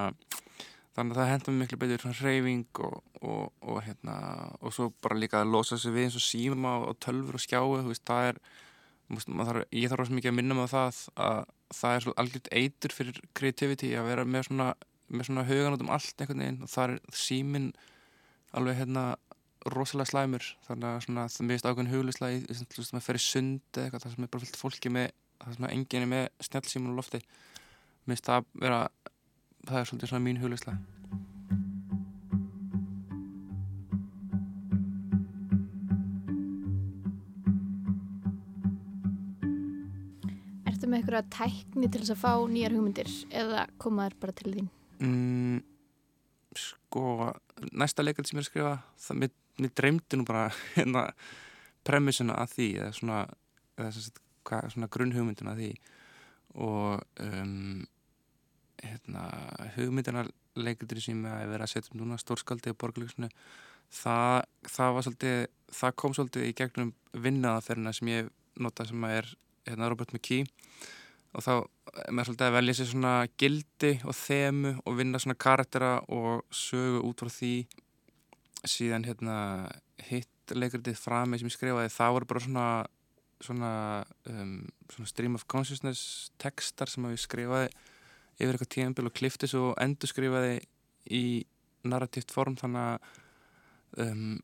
þannig 0.96 1.16
að 1.16 1.20
það 1.20 1.32
hendur 1.32 1.58
miklu 1.60 1.80
betur 1.82 2.04
svona 2.04 2.20
hreyfing 2.20 2.82
og, 2.86 3.00
og, 3.22 3.48
og 3.66 3.82
hérna 3.86 4.18
og 4.62 4.76
svo 4.76 4.92
bara 5.04 5.18
líka 5.20 5.42
að 5.42 5.56
losa 5.56 5.80
sig 5.82 5.96
við 5.96 6.08
eins 6.08 6.20
og 6.20 6.26
síma 6.26 6.76
og 6.86 7.00
tölfur 7.04 7.40
og 7.40 7.44
skjáu, 7.44 7.80
þú 7.82 7.92
veist, 7.92 8.06
það 8.08 8.30
er 8.30 8.42
þarf, 9.16 9.66
ég 9.76 9.90
þarf 9.92 10.02
rosa 10.02 10.16
mikið 10.18 10.32
að 10.32 10.38
minna 10.40 10.58
með 10.58 10.72
það 10.74 11.02
að 11.26 11.42
það 11.76 11.96
er 11.96 12.06
svona 12.06 12.22
algjört 12.22 12.52
eitur 12.54 12.94
fyrir 12.94 13.20
creativity 13.38 13.92
að 13.98 14.12
vera 14.12 14.26
með 14.30 14.48
svona 14.50 14.70
með 15.10 15.28
svona 15.28 15.46
hugan 15.46 15.76
út 15.76 15.84
um 15.86 15.92
allt 15.94 16.22
einhvern 16.22 16.42
veginn 16.42 16.64
og 16.66 16.72
það 16.72 16.94
er 16.96 17.18
símin 17.20 17.68
alveg 18.56 18.80
hérna 18.80 19.04
rosalega 19.74 20.12
slæmur 20.12 20.46
þannig 20.68 20.88
að 20.92 21.04
svona, 21.08 21.26
það 21.34 21.48
mist 21.50 21.66
ákveðin 21.66 21.92
huglislega 21.92 22.38
í 22.38 22.42
þess 22.46 22.92
að 22.92 22.92
maður 22.94 23.06
fer 23.08 23.18
í 23.18 23.24
sund 23.24 23.80
eða 23.80 23.86
eitthvað 23.86 24.04
það 24.04 24.16
sem 24.16 24.26
er 24.26 24.32
bara 24.34 24.46
fyllt 24.46 24.60
fólki 24.60 24.92
með 24.94 25.08
það 25.42 25.56
sem 25.56 25.66
er 25.66 25.74
enginni 25.76 26.10
með 26.12 26.26
snjálfsímun 26.48 26.92
og 26.92 27.00
lofti 27.00 27.22
mist 28.10 28.28
það 28.30 28.52
vera 28.62 28.82
það 29.66 29.80
er 29.80 29.90
svolítið 29.90 30.12
svona 30.12 30.26
mín 30.28 30.42
huglislega 30.44 30.78
Ertu 40.70 40.90
með 40.92 41.00
eitthvað 41.00 41.32
tækni 41.34 41.90
til 41.90 42.04
þess 42.04 42.14
að 42.14 42.22
fá 42.22 42.34
nýjar 42.52 42.76
hugmyndir 42.78 43.16
eða 43.34 43.66
komaður 43.82 44.20
bara 44.22 44.38
til 44.38 44.54
þín? 44.54 44.70
Mm, 45.02 45.58
sko 46.54 47.32
næsta 47.74 48.06
leikald 48.06 48.30
sem 48.30 48.38
ég 48.38 48.44
er 48.44 48.46
að 48.46 48.52
skrifa 48.52 48.76
það 49.08 49.20
mitt 49.24 49.36
mér 49.62 49.74
dreymdi 49.78 50.20
nú 50.20 50.28
bara 50.28 50.48
hérna 50.78 51.08
premissuna 51.86 52.38
að 52.42 52.56
því 52.56 52.70
eða 52.80 52.94
svona, 53.00 53.20
svona, 54.74 54.90
grunnhugmynduna 54.92 55.54
að 55.54 55.62
því? 55.64 55.74
Og 56.66 57.22
um, 57.26 57.86
hérna, 58.82 59.28
hugmyndina 59.76 60.26
leikundur 60.56 61.02
sem 61.04 61.24
að 61.28 61.50
vera 61.52 61.68
að 61.68 61.74
setja 61.74 61.94
um 61.94 62.02
núna 62.02 62.18
stórskaldið 62.22 62.76
og 62.76 62.80
borgarleikusinu 62.80 63.30
það, 63.92 64.46
það 64.72 65.00
svolítið 65.06 65.40
það 65.76 65.96
kom 66.00 66.16
svolítið 66.16 66.48
í 66.48 66.54
gegnum 66.58 66.92
vinnaðaferna 67.26 67.94
sem 67.96 68.12
ég 68.12 68.30
nota 68.62 68.86
sem 68.88 69.04
að 69.04 69.18
er 69.20 69.32
hérna, 69.68 69.90
Robert 69.92 70.14
McKee. 70.14 70.46
Og 71.36 71.44
þá 71.44 71.52
er 71.60 72.14
maður 72.16 72.30
svolítið 72.30 72.48
að 72.48 72.56
velja 72.56 72.76
sér 72.78 72.90
svona 72.92 73.14
gildi 73.42 73.92
og 74.08 74.16
þemu 74.16 74.76
og 74.86 75.00
vinna 75.00 75.20
svona 75.22 75.40
karaktera 75.46 75.98
og 76.08 76.46
sögu 76.56 77.02
út 77.10 77.24
frá 77.24 77.32
því 77.34 77.56
síðan 78.72 79.06
hérna 79.08 79.38
hitt 80.08 80.54
leikritið 80.54 80.98
frami 81.00 81.40
sem 81.40 81.50
ég 81.50 81.56
skrifaði 81.56 81.94
það 81.94 82.16
voru 82.18 82.30
bara 82.30 82.44
svona 82.46 82.68
svona, 83.44 84.06
um, 84.30 84.68
svona 84.92 85.10
stream 85.10 85.36
of 85.36 85.46
consciousness 85.52 86.32
textar 86.42 86.90
sem 86.90 87.06
ég 87.12 87.22
skrifaði 87.22 87.70
yfir 88.36 88.56
eitthvað 88.56 88.72
tíðanbíl 88.76 89.10
og 89.10 89.16
klifti 89.16 89.50
svo 89.50 89.74
endur 89.82 90.12
skrifaði 90.12 90.58
í 91.14 91.26
narratíft 91.86 92.34
form 92.34 92.58
þannig 92.60 92.82
að 92.86 94.06
um, 94.06 94.40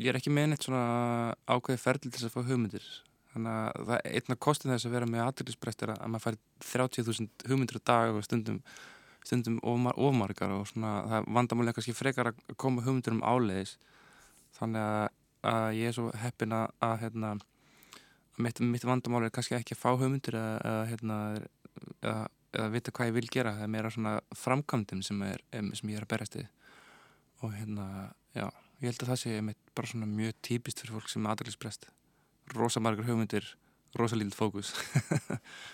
ég 0.00 0.10
er 0.10 0.18
ekki 0.18 0.32
með 0.32 0.52
neitt 0.52 0.66
svona 0.66 1.34
ákveði 1.48 1.82
ferðil 1.82 2.10
til 2.10 2.16
þess 2.18 2.30
að 2.30 2.36
fá 2.36 2.48
hugmyndir. 2.48 2.88
Þannig 3.34 3.58
að 3.58 3.88
það 3.88 3.94
er 3.96 4.16
einna 4.18 4.38
kostin 4.46 4.72
þess 4.72 4.88
að 4.88 4.94
vera 4.94 5.10
með 5.10 5.24
aðriðlisbreyst 5.24 5.84
er 5.84 5.92
að 5.94 6.10
maður 6.12 6.24
fær 6.24 6.88
30.000 6.94 7.48
hugmyndir 7.50 7.80
á 7.82 7.88
dag 7.90 8.14
og 8.14 8.26
stundum, 8.26 8.60
stundum 9.24 9.58
ofmar, 9.64 9.96
ofmargar 9.96 10.52
og 10.54 10.68
svona 10.68 10.92
það 11.10 11.28
vandamálega 11.38 11.78
kannski 11.78 11.96
frekar 11.96 12.30
að 12.30 12.42
koma 12.60 12.84
hugmyndir 12.84 13.16
um 13.16 13.24
áleiðis. 13.24 13.76
Þannig 14.58 14.84
að, 14.84 15.08
að 15.50 15.68
ég 15.78 15.90
er 15.90 15.96
svo 15.96 16.10
heppin 16.20 16.54
að, 16.56 16.66
að 16.84 16.94
hérna, 17.02 17.32
mitt, 18.44 18.62
mitt 18.74 18.86
vandamáli 18.86 19.30
er 19.30 19.34
kannski 19.34 19.58
ekki 19.58 19.76
að 19.76 19.82
fá 19.82 19.90
hugmyndir 19.94 20.38
eða, 20.38 20.76
hérna, 20.92 21.18
eða 22.04 22.68
vita 22.74 22.94
hvað 22.94 23.10
ég 23.10 23.18
vil 23.18 23.32
gera 23.32 23.56
það 23.56 23.66
er 23.66 23.74
meira 23.74 23.90
svona 23.90 24.14
framkvæmdum 24.38 25.02
sem, 25.02 25.24
sem 25.50 25.90
ég 25.90 25.98
er 25.98 26.06
að 26.06 26.12
berast 26.14 26.38
í 26.38 26.44
og 27.42 27.50
hérna, 27.52 28.12
já, 28.32 28.46
ég 28.80 28.86
held 28.88 29.02
að 29.02 29.10
það 29.10 29.20
sé 29.24 29.40
bara 29.74 29.90
svona 29.90 30.08
mjög 30.08 30.38
típist 30.46 30.80
fyrir 30.80 30.94
fólk 30.96 31.10
sem 31.10 31.26
er 31.26 31.34
aðriðlisbreyst 31.34 31.90
rosa 32.52 32.80
margur 32.80 33.06
hugmyndir, 33.08 33.46
rosa 33.96 34.16
lítill 34.18 34.36
fókus. 34.36 34.72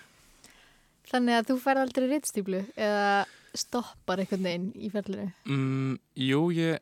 Þannig 1.10 1.40
að 1.40 1.48
þú 1.50 1.56
fær 1.64 1.80
aldrei 1.82 2.06
rittstýplu 2.06 2.62
eða 2.78 3.24
stoppar 3.56 4.22
einhvern 4.22 4.46
veginn 4.46 4.68
í 4.78 4.90
ferðlinu? 4.92 5.30
Mm, 5.48 5.96
jú, 6.26 6.42
ég, 6.54 6.80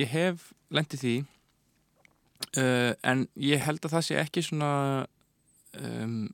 ég 0.00 0.12
hef 0.12 0.50
lendið 0.74 1.04
því 1.04 1.14
uh, 2.60 2.92
en 3.02 3.26
ég 3.42 3.62
held 3.64 3.84
að 3.84 3.96
það 3.96 4.06
sé 4.08 4.18
ekki 4.20 4.44
svona 4.46 4.72
um, 5.78 6.28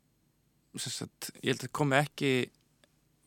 sagt, 0.78 1.32
ég 1.40 1.52
held 1.52 1.62
að 1.62 1.68
það 1.68 1.76
komi 1.80 1.98
ekki 2.00 2.32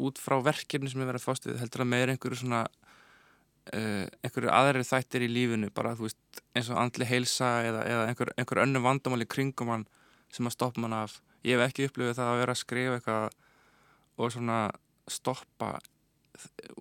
út 0.08 0.20
frá 0.22 0.38
verkefni 0.46 0.92
sem 0.92 1.02
er 1.02 1.10
verið 1.10 1.24
að 1.24 1.28
fást 1.28 1.48
við 1.48 1.62
heldur 1.62 1.84
að 1.84 1.92
meira 1.94 2.14
einhverju 2.14 2.42
svona 2.44 2.64
uh, 2.68 4.06
einhverju 4.22 4.54
aðri 4.54 4.86
þættir 4.88 5.26
í 5.26 5.32
lífinu 5.32 5.72
bara 5.74 5.96
þú 5.98 6.08
veist 6.08 6.44
eins 6.54 6.72
og 6.72 6.82
andli 6.82 7.08
heilsa 7.10 7.52
eða, 7.66 7.84
eða 7.90 8.08
einhver, 8.12 8.34
einhver 8.38 8.64
önnu 8.64 8.84
vandamáli 8.86 9.28
kringum 9.30 9.74
hann 9.74 9.88
sem 10.34 10.48
að 10.48 10.58
stoppa 10.58 10.84
mann 10.84 10.96
af 10.98 11.20
ég 11.48 11.58
hef 11.58 11.70
ekki 11.70 11.88
upplifið 11.90 12.18
það 12.20 12.32
að 12.32 12.42
vera 12.44 12.56
að 12.56 12.62
skrifa 12.62 12.98
eitthvað 13.00 13.38
og 14.18 14.34
svona 14.34 14.60
stoppa 15.08 15.78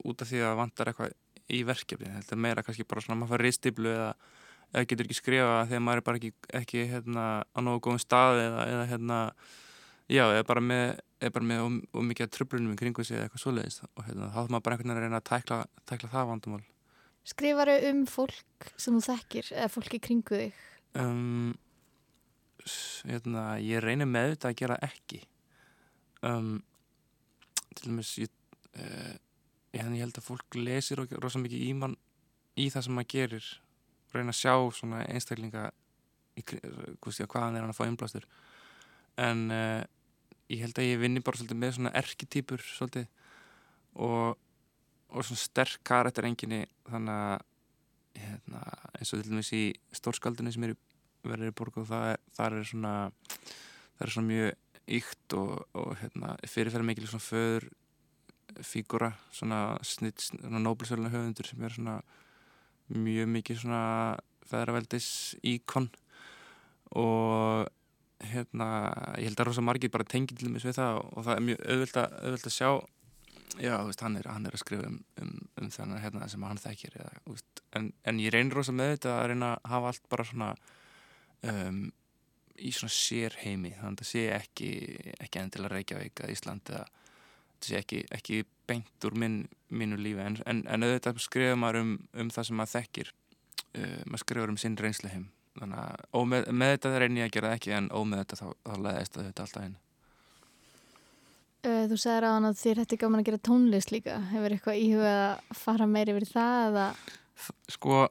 út 0.04 0.22
af 0.22 0.30
því 0.30 0.42
að 0.46 0.58
vantar 0.60 0.90
eitthvað 0.90 1.14
í 1.52 1.62
verkefni, 1.66 2.10
þetta 2.10 2.34
er 2.34 2.42
meira 2.42 2.64
kannski 2.66 2.86
bara 2.88 3.04
svona 3.04 3.20
maður 3.20 3.36
fær 3.36 3.44
ristiblu 3.46 3.90
eða, 3.92 4.12
eða 4.72 4.88
getur 4.90 5.06
ekki 5.06 5.18
skrifa 5.20 5.58
þegar 5.70 5.84
maður 5.86 6.02
er 6.02 6.06
bara 6.08 6.20
ekki, 6.20 6.32
ekki 6.60 6.86
hérna, 6.90 7.26
á 7.46 7.58
nógu 7.62 7.84
góðum 7.86 8.02
staði 8.02 8.46
eða, 8.48 8.64
eða 8.72 8.86
hérna, 8.92 9.18
já, 10.10 10.24
eða 10.26 10.46
bara 10.48 10.64
með, 10.70 10.86
eða 11.20 11.36
bara 11.38 11.50
með 11.52 11.66
og, 11.66 11.76
og 11.92 12.08
mikið 12.10 12.32
tröflunum 12.34 12.74
í 12.74 12.80
kringu 12.80 13.06
sig 13.06 13.18
eða 13.18 13.28
eitthvað 13.28 13.44
svoleiðist 13.44 13.86
og 13.86 14.08
hérna, 14.08 14.32
þá 14.32 14.40
þarf 14.40 14.56
maður 14.56 14.66
bara 14.66 14.78
einhvern 14.78 14.90
veginn 14.90 14.98
að 14.98 15.06
reyna 15.06 15.22
að 15.22 15.28
tækla, 15.30 15.60
tækla 15.86 16.12
það 16.16 16.32
vandamál 16.32 16.64
Skrifaru 17.26 17.74
um 17.88 18.04
fólk 18.06 18.68
sem 18.78 18.94
þú 18.94 19.02
þekkir 19.08 19.48
eða 19.56 19.70
fólki 19.74 19.98
kringu 20.02 20.36
þig? 20.38 20.58
Um, 20.94 21.54
hérna, 23.08 23.46
ég 23.58 23.82
reynir 23.82 24.06
með 24.06 24.34
þetta 24.34 24.52
að 24.52 24.60
gera 24.60 24.76
ekki. 24.86 25.18
Um, 26.26 26.52
til 27.74 27.88
dæmis, 27.90 28.12
ég, 28.22 28.30
uh, 28.78 29.16
ég, 29.76 29.92
ég 29.96 30.04
held 30.04 30.20
að 30.20 30.26
fólk 30.26 30.58
lesir 30.58 31.02
rosa 31.20 31.42
mikið 31.42 31.66
í 31.68 31.72
mann 31.78 31.96
í 32.56 32.68
það 32.72 32.86
sem 32.86 32.96
maður 32.96 33.12
gerir. 33.14 33.50
Reyna 34.14 34.32
að 34.32 34.40
sjá 34.40 34.54
svona 34.72 35.02
einstaklinga 35.12 35.66
í, 36.36 36.44
hvað 36.46 37.36
hann 37.42 37.58
er 37.58 37.66
hann 37.66 37.74
að 37.74 37.78
fá 37.78 37.84
innblástur. 37.86 38.26
En 39.20 39.46
uh, 39.52 39.82
ég 40.52 40.64
held 40.64 40.80
að 40.80 40.90
ég 40.90 41.00
vinni 41.02 41.24
bara 41.24 41.40
svolítið 41.40 41.60
með 41.60 41.76
svona 41.76 41.94
erketýpur 42.00 42.64
svolítið 42.64 43.08
og 44.06 44.36
og 45.16 45.24
svona 45.24 45.40
sterk 45.40 45.80
karakter 45.86 46.26
enginni 46.26 46.64
þannig 46.88 47.14
að 47.14 47.44
hérna, 48.16 48.60
eins 48.96 49.12
og 49.12 49.20
til 49.20 49.30
dæmis 49.30 49.52
í 49.54 49.64
stórskaldinu 49.94 50.52
sem 50.52 50.66
er 50.66 50.74
verið 51.26 51.52
í 51.52 51.56
borgu 51.56 51.84
það, 51.86 52.16
það 52.36 52.58
er 52.58 52.68
svona 52.70 52.94
það 53.96 54.06
er 54.06 54.14
svona 54.14 54.30
mjög 54.30 54.80
ykt 54.96 55.36
og, 55.36 55.52
og 55.76 55.92
hérna, 56.00 56.34
fyrirferð 56.48 56.88
mikil 56.88 57.08
svona 57.10 57.26
föður 57.26 57.68
fígura 58.64 59.12
svona 59.34 59.60
snitt, 59.84 60.22
svona 60.30 60.62
nóbilsvölinu 60.62 61.12
höfundur 61.12 61.48
sem 61.48 61.64
er 61.64 61.74
svona 61.74 62.00
mjög 62.92 63.30
mikið 63.34 63.62
svona 63.64 63.84
feðraveldis 64.46 65.08
íkon 65.46 65.88
og 66.96 67.66
hérna 68.22 68.68
ég 69.18 69.28
held 69.28 69.40
að 69.42 69.48
rosa 69.50 69.64
margir 69.64 69.92
bara 69.92 70.06
tengið 70.08 70.40
til 70.40 70.48
dæmis 70.48 70.66
við 70.66 70.78
það 70.78 71.00
og 71.02 71.26
það 71.26 71.34
er 71.34 71.46
mjög 71.48 71.64
auðvöld 71.66 71.98
að, 72.00 72.14
auðvöld 72.22 72.46
að 72.46 72.56
sjá. 72.56 72.70
Já, 73.62 73.74
veist, 73.86 74.02
hann, 74.02 74.16
er, 74.18 74.26
hann 74.28 74.48
er 74.48 74.56
að 74.56 74.60
skrifa 74.60 74.88
um, 74.88 74.96
um, 75.22 75.36
um 75.62 75.68
þennan 75.72 76.02
hérna, 76.02 76.26
sem 76.28 76.42
hann 76.44 76.58
þekkir 76.60 76.96
eða, 77.00 77.12
veist, 77.30 77.62
en, 77.78 77.92
en 78.04 78.18
ég 78.20 78.34
reynir 78.34 78.58
rosa 78.58 78.74
með 78.74 78.96
þetta 78.96 79.12
að 79.14 79.28
reyna 79.30 79.52
að 79.54 79.70
hafa 79.72 79.92
allt 79.92 80.08
bara 80.12 80.26
svona 80.26 80.48
um, 81.52 81.78
í 82.56 82.72
svona 82.74 82.92
sér 82.92 83.36
heimi 83.42 83.72
þannig 83.76 84.00
að 84.00 84.02
það 84.02 84.10
sé 84.10 84.24
ekki, 84.34 84.70
ekki 85.22 85.40
endilega 85.42 85.76
Reykjavík 85.76 86.22
eða 86.24 86.34
Ísland 86.34 86.72
eða 86.72 86.84
sé 87.64 87.78
ekki, 87.80 88.02
ekki 88.14 88.42
beint 88.66 89.06
úr 89.06 89.16
minn, 89.18 89.46
mínu 89.70 89.98
lífi 90.00 90.22
en, 90.24 90.40
en, 90.46 90.64
en 90.68 90.86
auðvitað 90.86 91.22
skrifa 91.22 91.56
maður 91.56 91.82
um, 91.82 91.96
um 92.18 92.30
það 92.34 92.48
sem 92.48 92.60
maður 92.60 92.74
þekkir 92.74 93.12
uh, 93.12 94.02
maður 94.04 94.24
skrifur 94.24 94.52
um 94.52 94.60
sinn 94.60 94.78
reynslu 94.80 95.12
heim 95.12 95.26
þannig 95.56 95.80
að 95.80 96.28
með, 96.32 96.46
með 96.52 96.72
þetta 96.74 96.94
reynir 97.00 97.22
ég 97.22 97.30
að 97.30 97.34
gera 97.38 97.56
ekki 97.56 97.74
en 97.78 97.90
ómeð 97.94 98.22
þetta 98.24 98.40
þá, 98.42 98.46
þá 98.66 98.74
leðist 98.86 99.20
þetta 99.22 99.46
alltaf 99.46 99.64
einn 99.64 99.76
Uh, 101.66 101.86
þú 101.90 101.96
sagði 101.98 102.20
ráðan 102.22 102.46
að 102.46 102.58
þér 102.60 102.80
hætti 102.82 102.96
gaman 103.00 103.20
að 103.22 103.26
gera 103.26 103.42
tónlist 103.42 103.90
líka. 103.90 104.20
Hefur 104.30 104.52
eitthvað 104.54 104.76
íhugað 104.78 105.16
að 105.24 105.56
fara 105.58 105.88
meiri 105.90 106.14
verið 106.14 106.28
það 106.36 106.66
eða? 106.66 106.84
Sko, 107.74 108.02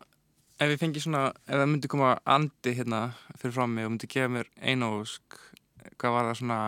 ef 0.59 0.73
ég 0.73 0.81
fengi 0.81 1.03
svona, 1.03 1.21
ef 1.45 1.61
það 1.61 1.69
myndi 1.71 1.91
koma 1.93 2.09
andi 2.35 2.73
hérna 2.75 2.99
fyrir 3.39 3.55
frá 3.55 3.63
mig 3.71 3.87
og 3.87 3.93
myndi 3.93 4.09
gefa 4.11 4.33
mér 4.33 4.49
einu 4.59 4.89
ósk, 4.97 5.37
hvað 5.95 6.17
var 6.17 6.27
það 6.27 6.39
svona 6.41 6.59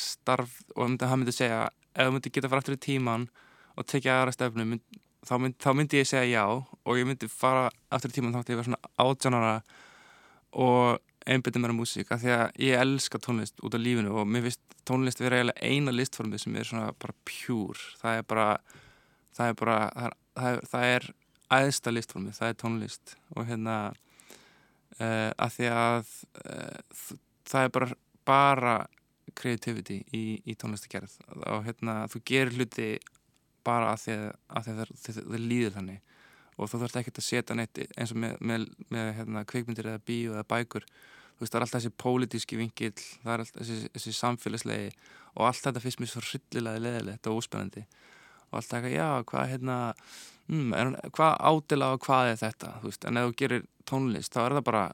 starf 0.00 0.58
og 0.76 0.88
myndi, 0.88 1.06
það 1.06 1.20
myndi 1.20 1.36
segja, 1.36 1.60
ef 1.92 2.02
það 2.02 2.16
myndi 2.16 2.32
geta 2.34 2.50
fara 2.50 2.64
aftur 2.64 2.78
í 2.78 2.82
tíman 2.86 3.28
og 3.76 3.86
tekja 3.88 4.16
aðra 4.20 4.34
stefnu, 4.34 4.66
mynd, 4.72 4.98
þá, 5.26 5.34
mynd, 5.44 5.58
þá 5.62 5.70
myndi 5.76 6.00
ég 6.00 6.10
segja 6.10 6.26
já 6.30 6.44
og 6.50 6.98
ég 6.98 7.08
myndi 7.08 7.30
fara 7.30 7.68
aftur 7.92 8.12
í 8.12 8.18
tíman 8.18 8.34
þá 8.34 8.40
myndi 8.40 8.54
ég 8.54 8.60
vera 8.60 8.70
svona 8.70 9.06
átjánara 9.06 9.54
og 10.60 11.00
einbindið 11.28 11.62
mér 11.62 11.74
á 11.76 11.80
músík 11.80 12.12
af 12.14 12.22
því 12.22 12.32
að 12.34 12.60
ég 12.64 12.80
elska 12.80 13.20
tónlist 13.22 13.60
út 13.62 13.76
af 13.76 13.82
lífinu 13.82 14.14
og 14.16 14.28
mér 14.28 14.46
finnst 14.48 14.76
tónlist 14.88 15.20
vera 15.20 15.40
eiginlega 15.40 15.68
eina 15.68 15.94
listformið 15.94 16.44
sem 16.44 16.56
er 16.56 16.68
svona 16.68 16.92
bara 16.96 17.16
pjúr 17.28 17.80
það 18.00 18.20
er 18.20 18.28
bara 18.32 18.46
það 19.36 19.50
er 19.50 19.58
bara, 19.60 19.78
það 20.36 20.50
er, 20.50 20.62
það 20.70 20.86
er 20.94 21.08
aðsta 21.50 21.92
listformið, 21.94 22.36
það 22.38 22.52
er 22.52 22.58
tónlist 22.62 23.14
og 23.34 23.48
hérna 23.48 23.76
uh, 23.90 25.30
af 25.34 25.56
því 25.56 25.70
að 25.74 26.14
uh, 26.44 27.12
það 27.50 27.66
er 27.66 27.74
bara 27.76 27.90
bara 28.28 28.74
creativity 29.36 30.00
í, 30.16 30.24
í 30.44 30.56
tónlistagerð 30.58 31.16
og 31.46 31.64
hérna 31.66 32.04
þú 32.10 32.22
gerir 32.30 32.56
hluti 32.56 32.90
bara 33.66 33.94
að, 33.94 34.32
það 34.64 35.36
líður 35.38 35.76
þannig. 35.76 36.02
Og 36.60 36.68
þú 36.68 36.82
þarfst 36.82 36.98
ekki 37.00 37.12
að 37.14 37.24
setja 37.24 37.56
neitt 37.56 37.80
eins 37.96 38.12
og 38.12 38.20
með, 38.20 38.36
með, 38.44 38.66
með 38.92 39.10
hérna, 39.16 39.44
kveikmyndir 39.48 39.88
eða 39.92 40.02
bíu 40.10 40.34
eða 40.34 40.46
bækur. 40.48 40.86
Þú 41.36 41.44
veist 41.44 41.54
það 41.54 41.58
er 41.60 41.66
alltaf 41.66 41.80
þessi 41.80 42.00
pólitíski 42.04 42.58
vingill 42.60 42.92
það 43.00 43.32
er 43.32 43.44
alltaf 43.44 43.62
þessi, 43.62 43.90
þessi 43.94 44.14
samfélagslegi 44.18 44.90
og 45.38 45.46
allt 45.48 45.62
þetta 45.64 45.82
finnst 45.84 46.02
mér 46.02 46.10
svo 46.12 46.24
hryllilega 46.26 46.84
leðilegt 46.84 47.30
og 47.30 47.40
óspennandi. 47.40 47.84
Og 48.50 48.60
alltaf 48.60 48.80
ekki, 48.80 48.96
já, 48.98 49.08
hvað 49.30 49.52
hérna 49.54 49.78
mm, 50.50 50.74
er, 50.76 50.92
hvað 51.16 51.36
ádela 51.48 51.92
og 51.94 52.04
hvað 52.04 52.32
er 52.32 52.40
þetta? 52.42 52.74
Veist, 52.84 53.06
en 53.08 53.20
ef 53.20 53.30
þú 53.30 53.36
gerir 53.44 53.66
tónlist 53.88 54.36
þá 54.36 54.42
er 54.44 54.58
það 54.58 54.66
bara 54.68 54.84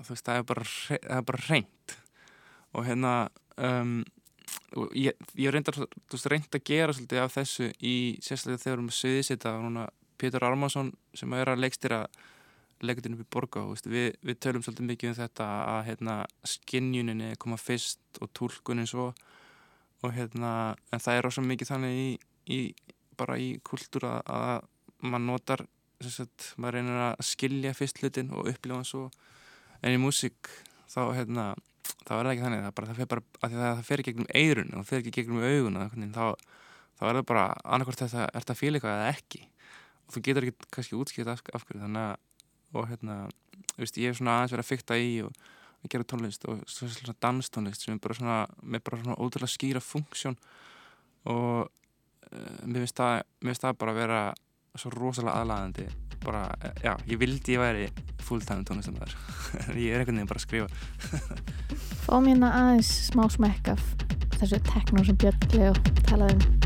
veist, 0.00 0.24
það 0.24 0.40
er 0.40 0.48
bara, 0.48 0.66
það 0.70 1.18
er 1.18 1.28
bara 1.32 1.44
reynd 1.48 1.96
og 2.70 2.86
hérna 2.86 3.14
um, 3.66 4.00
og 4.78 4.92
ég, 4.98 5.14
ég 5.38 5.52
reyndar 5.54 5.78
reynd 5.78 6.54
að 6.54 6.66
gera 6.66 6.94
svolítið 6.94 7.22
af 7.22 7.36
þessu 7.36 7.70
í 7.78 7.94
sérstaklega 8.22 8.62
þegar 8.62 8.70
við 8.70 8.76
erum 8.78 8.90
að 8.90 8.98
sviðsita 8.98 9.54
og 9.56 9.64
núna 9.66 9.86
Pétur 10.20 10.46
Armason 10.46 10.92
sem 11.16 11.32
er 11.38 11.50
að 11.52 11.62
leikstýra 11.64 12.04
leikutinn 12.80 13.16
upp 13.16 13.24
í 13.24 13.30
borga 13.34 13.62
við, 13.84 14.14
við 14.24 14.38
tölum 14.40 14.64
svolítið 14.64 14.88
mikið 14.88 15.10
um 15.10 15.18
þetta 15.18 15.48
að 15.74 15.80
hérna, 15.90 16.14
skinnjuninni 16.48 17.34
koma 17.40 17.58
fyrst 17.60 18.20
og 18.20 18.32
tólkunin 18.36 18.88
svo 18.88 19.10
og 20.00 20.14
hérna, 20.16 20.76
en 20.92 21.02
það 21.02 21.18
er 21.18 21.26
rosa 21.26 21.44
mikið 21.44 21.72
þannig 21.74 21.98
í, 22.00 22.08
í 22.56 22.60
bara 23.20 23.36
í 23.36 23.52
kultúr 23.66 24.06
að, 24.08 24.64
maður 25.04 25.26
notar 25.26 25.64
sagt, 26.08 26.54
maður 26.56 26.78
reynir 26.78 27.02
að 27.10 27.26
skilja 27.28 27.74
fyrst 27.76 28.00
hlutin 28.00 28.32
og 28.32 28.48
upplifa 28.48 28.78
hann 28.78 28.88
svo. 28.88 29.10
En 29.84 29.92
í 29.92 30.00
músík 30.00 30.48
þá 30.88 31.02
hérna 31.18 31.44
það 32.06 32.32
ekki 32.32 32.44
þannig, 32.44 32.64
það, 32.64 32.74
bara, 32.78 32.88
það 32.90 33.00
fer 33.00 33.10
bara 33.10 33.22
að 33.40 33.54
það, 33.54 33.68
það 33.68 33.84
fer 33.88 34.02
gegnum 34.08 34.32
eirun 34.40 34.72
og 34.74 34.80
það 34.80 34.90
fer 34.90 35.02
ekki 35.02 35.14
gegnum 35.18 35.44
augun 35.44 35.78
þá, 36.14 36.24
þá 36.98 37.04
er 37.08 37.18
það 37.20 37.28
bara 37.30 37.44
annarkvært 37.64 38.02
þetta 38.04 38.24
er 38.26 38.34
þetta 38.38 38.58
fíl 38.58 38.72
eitthvað 38.74 38.96
eða 38.96 39.14
ekki. 39.14 39.42
Og 40.06 40.14
þú 40.14 40.22
getur 40.26 40.46
ekki 40.48 40.70
kannski 40.76 40.98
útskipt 40.98 41.30
af, 41.30 41.42
af 41.54 41.66
hverju 41.68 41.84
þannig 41.84 42.08
að 42.08 42.18
og 42.70 42.86
hérna, 42.86 43.16
veist, 43.78 43.98
ég 43.98 44.12
hef 44.12 44.20
svona 44.20 44.36
aðeins 44.38 44.54
verið 44.54 44.64
að 44.64 44.70
fykta 44.70 44.98
í 45.00 45.08
og, 45.24 45.40
og 45.80 45.90
gera 45.90 46.06
tónlist 46.06 46.46
og 46.50 46.60
svona 46.70 47.16
danstónlist 47.24 47.86
sem 47.86 47.96
er 47.96 48.02
bara 48.04 48.18
svona 48.18 48.36
með 48.62 48.84
bara 48.86 49.00
svona 49.02 49.18
ótrúlega 49.18 49.54
skýra 49.54 49.82
funksjón. 49.82 50.38
Og 51.30 51.66
uh, 51.66 52.60
mér 52.66 52.86
finnst 52.86 53.02
það, 53.02 53.24
það 53.64 53.82
bara 53.82 53.96
að 53.96 54.00
vera 54.04 54.22
svo 54.78 54.94
rosalega 54.94 55.42
aðlæðandi 55.42 56.09
bara, 56.24 56.44
já, 56.84 56.94
ég 57.08 57.20
vildi 57.20 57.56
ég 57.56 57.62
væri 57.62 57.88
fulltime 58.24 58.66
tónlistamæður 58.68 59.16
ég 59.80 59.94
er 59.94 60.02
einhvern 60.02 60.20
veginn 60.20 60.30
bara 60.30 60.40
að 60.40 60.46
skrifa. 60.46 60.68
Fá 62.06 62.14
mér 62.18 62.34
hérna 62.34 62.54
aðeins 62.60 62.94
smá 63.10 63.26
smekk 63.32 63.74
af 63.74 63.84
þessu 64.38 64.62
tekno 64.70 65.04
sem 65.04 65.20
Björn 65.20 65.54
Leo 65.56 65.76
talaði 66.08 66.38
um 66.38 66.59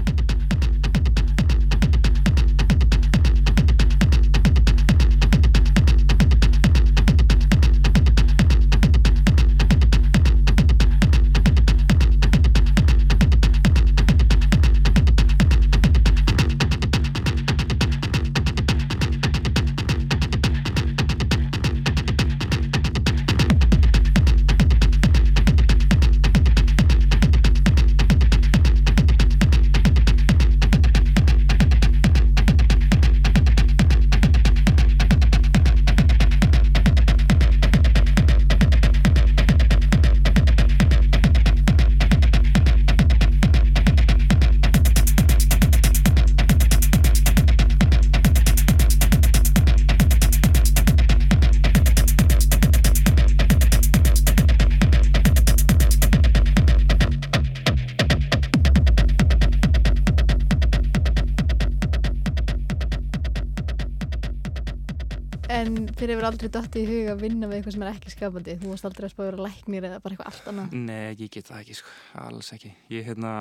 þér 65.48 66.12
hefur 66.14 66.26
aldrei 66.28 66.50
dætt 66.52 66.76
í 66.78 66.84
hug 66.88 67.10
að 67.12 67.22
vinna 67.24 67.48
með 67.48 67.58
eitthvað 67.58 67.74
sem 67.74 67.84
er 67.84 67.90
ekki 67.92 68.12
skapandi. 68.12 68.56
Þú 68.60 68.70
varst 68.72 68.88
aldrei 68.88 69.06
að 69.06 69.12
spá 69.12 69.22
að 69.22 69.28
vera 69.28 69.46
læknir 69.46 69.86
eða 69.88 70.00
bara 70.04 70.16
eitthvað 70.16 70.30
allt 70.30 70.48
annað. 70.50 70.76
Nei, 70.88 71.14
ég 71.20 71.30
get 71.34 71.48
það 71.50 71.60
ekki, 71.60 71.76
sko. 71.80 71.94
alls 72.24 72.50
ekki. 72.56 72.72
Ég, 72.92 73.06
hérna, 73.08 73.32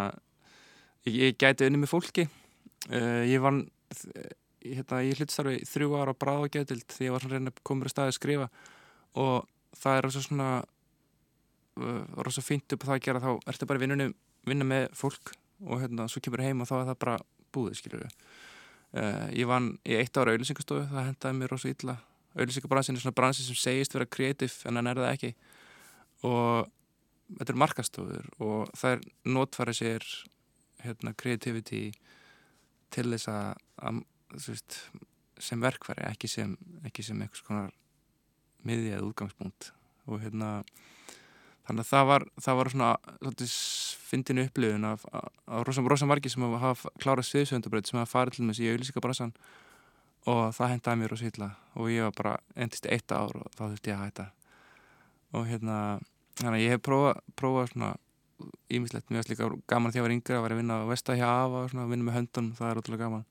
ég, 1.08 1.18
ég 1.20 1.38
gæti 1.40 1.68
unni 1.68 1.82
með 1.82 1.94
fólki. 1.94 2.28
Uh, 2.90 3.24
ég 3.30 3.44
var 3.44 3.60
hérna, 4.64 5.02
ég 5.08 5.20
hlutstarfi 5.22 5.64
þrjú 5.70 5.98
ára 6.00 6.16
á 6.16 6.22
bráðagjötild 6.24 6.88
því 6.92 7.08
ég 7.08 7.16
var 7.16 7.24
svona 7.24 7.40
reyna 7.40 7.56
komur 7.64 7.90
að 7.90 7.96
staði 7.96 8.14
að 8.14 8.20
skrifa. 8.20 8.50
Og 9.24 9.36
það 9.80 10.00
er 10.00 10.08
rosa 10.08 10.24
svona 10.28 10.50
uh, 11.80 12.04
rosa 12.20 12.44
fínt 12.44 12.76
upp 12.76 12.84
á 12.84 12.88
það 12.92 12.98
að 12.98 13.06
gera. 13.08 13.24
Þá 13.24 13.54
ertu 13.54 13.70
bara 13.70 13.84
vinnunni 13.84 14.12
vinna 14.50 14.68
með 14.68 14.90
fólk 15.00 15.38
og 15.64 15.80
hérna, 15.80 16.10
svo 16.12 16.20
kemur 16.24 16.44
heim 16.44 16.64
og 16.64 16.68
þá 16.68 16.82
er 16.82 16.90
það 16.92 17.06
bara 17.06 17.20
búið, 17.54 17.78
skiljur 17.80 18.04
við 18.04 18.18
Uh, 18.94 19.26
ég 19.34 19.50
vann 19.50 19.72
í 19.90 19.96
eitt 19.98 20.18
ára 20.18 20.36
auðlýsingastofu, 20.36 20.86
það 20.92 21.08
hendaði 21.10 21.38
mér 21.40 21.54
rosa 21.54 21.72
illa. 21.72 21.98
Auðvilsingabransin 22.34 22.98
er 22.98 23.02
svona 23.02 23.18
bransin 23.18 23.48
sem 23.48 23.58
segist 23.58 23.94
vera 23.94 24.10
kreatív 24.10 24.60
en 24.70 24.78
hann 24.78 24.90
er 24.90 25.02
það 25.02 25.14
ekki. 25.16 25.32
Og 26.30 26.70
þetta 27.40 27.54
er 27.54 27.62
markastofur 27.64 28.30
og 28.44 28.72
það 28.78 28.96
er 28.96 29.04
notfæri 29.34 29.76
sér 29.78 30.08
hérna 30.84 31.14
creativity 31.18 31.84
til 32.94 33.06
þess 33.14 33.30
að 33.32 34.02
veist, 34.34 34.80
sem 35.42 35.62
verkfæri 35.62 36.06
ekki 36.10 36.30
sem, 36.30 36.58
ekki 36.86 37.06
sem 37.06 37.22
einhvers 37.22 37.46
konar 37.46 37.72
miðjað 38.68 39.08
útgangspunkt. 39.10 39.72
Og 40.10 40.22
hérna 40.24 40.60
þannig 41.68 41.86
að 41.86 41.92
það 41.92 42.10
var, 42.10 42.28
það 42.46 42.60
var 42.60 42.72
svona 42.74 42.92
fyndinu 44.14 44.46
upplifun 44.48 44.86
af, 44.88 45.04
af, 45.12 45.28
af 45.48 45.66
rosa, 45.68 45.82
rosa 45.82 46.08
margi 46.10 46.32
sem 46.32 46.46
hafa 46.62 46.92
klárað 47.02 47.30
sviðsöndabröð 47.32 47.90
sem 47.90 48.00
hafa 48.00 48.12
farið 48.12 48.38
til 48.38 48.46
með 48.46 48.56
þessi 48.56 48.66
í 48.66 48.72
auðvilsingabransan 48.72 49.36
og 50.30 50.42
það 50.56 50.74
hendaði 50.76 51.02
mér 51.02 51.16
og 51.16 51.22
sýtla 51.22 51.50
og 51.76 51.92
ég 51.92 52.08
var 52.08 52.16
bara 52.20 52.34
endist 52.56 52.88
eitt 52.88 53.12
ár 53.12 53.36
og 53.40 53.50
þá 53.58 53.64
þurfti 53.66 53.92
ég 53.92 53.98
að 53.98 54.06
hætta. 54.06 54.30
Og 55.34 55.46
hérna 55.50 55.78
að 56.46 56.60
ég 56.62 56.76
hef 56.76 56.86
prófað 56.86 57.22
prófa 57.40 57.68
svona 57.74 57.92
ímislegt, 58.74 59.10
mér 59.10 59.22
finnst 59.22 59.34
líka 59.34 59.50
gaman 59.70 59.94
þegar 59.94 60.02
ég 60.02 60.08
var 60.08 60.16
yngre 60.18 60.40
að 60.40 60.46
vera 60.46 60.56
að 60.56 60.62
vinna 60.62 60.80
á 60.84 60.90
Vestahjafa 60.90 61.62
og 61.68 61.78
vinna 61.92 62.08
með 62.08 62.18
höndunum, 62.20 62.56
það 62.58 62.70
er 62.70 62.82
ótrúlega 62.82 63.06
gaman. 63.06 63.30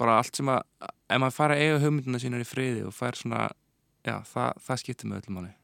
Bara 0.00 0.20
allt 0.20 0.38
sem 0.38 0.50
að, 0.50 0.62
ef 0.84 1.20
maður 1.22 1.36
fara 1.38 1.58
að 1.58 1.64
eiga 1.64 1.82
hugmynduna 1.84 2.22
sínar 2.22 2.42
í 2.42 2.48
friði 2.48 2.86
og 2.88 2.96
fær 2.96 3.18
svona 3.18 3.44
já, 4.02 4.16
það, 4.30 4.64
það 4.66 4.82
skiptir 4.82 5.10
með 5.10 5.22
öllum 5.22 5.38
manni 5.40 5.54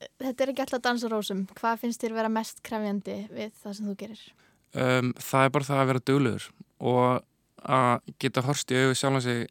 Þetta 0.00 0.44
er 0.44 0.52
ekki 0.52 0.64
alltaf 0.64 0.84
dansarósum 0.84 1.42
hvað 1.58 1.82
finnst 1.82 2.04
þér 2.04 2.16
vera 2.16 2.32
mest 2.32 2.62
krefjandi 2.64 3.16
við 3.32 3.50
það 3.60 3.74
sem 3.76 3.90
þú 3.90 3.96
gerir? 4.00 4.22
Um, 4.70 5.10
það 5.18 5.46
er 5.46 5.52
bara 5.56 5.68
það 5.68 5.82
að 5.82 5.90
vera 5.90 6.04
döglegur 6.10 6.46
og 6.90 7.26
að 7.60 8.12
geta 8.22 8.44
horst 8.46 8.72
í 8.72 8.78
auðu 8.80 8.96
sjálf 8.96 9.24
sig 9.26 9.42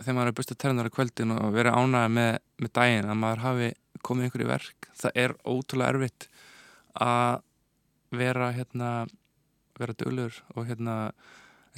þegar 0.00 0.16
maður 0.16 0.30
er 0.32 0.36
búist 0.36 0.52
að 0.52 0.60
terna 0.64 0.84
á 0.84 0.92
kvöldin 0.92 1.34
og 1.36 1.54
vera 1.54 1.76
ánægða 1.76 2.10
með, 2.12 2.32
með 2.60 2.72
daginn 2.76 3.12
að 3.12 3.20
maður 3.20 3.44
hafi 3.44 3.70
komið 4.04 4.28
ykkur 4.28 4.44
í 4.44 4.50
verk 4.50 4.90
það 5.00 5.22
er 5.22 5.36
ótrúlega 5.44 5.94
erfitt 5.94 6.28
að 7.00 7.40
vera 8.20 8.50
hérna 8.56 8.90
vera 9.80 9.96
dölur 9.96 10.42
og 10.56 10.68
hérna 10.68 10.96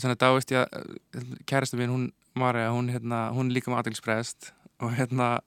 þannig 0.01 0.25
að 0.27 0.37
veist 0.39 0.55
ég 0.55 0.65
að 0.65 1.31
kærastu 1.47 1.79
mín 1.79 1.95
hún 1.95 2.11
Marja, 2.33 2.71
hún, 2.73 2.89
hérna, 2.89 3.27
hún 3.37 3.51
er 3.51 3.59
líka 3.59 3.69
með 3.69 3.83
aðeinsprest 3.83 4.55
og 4.81 4.95
hérna 4.97 5.43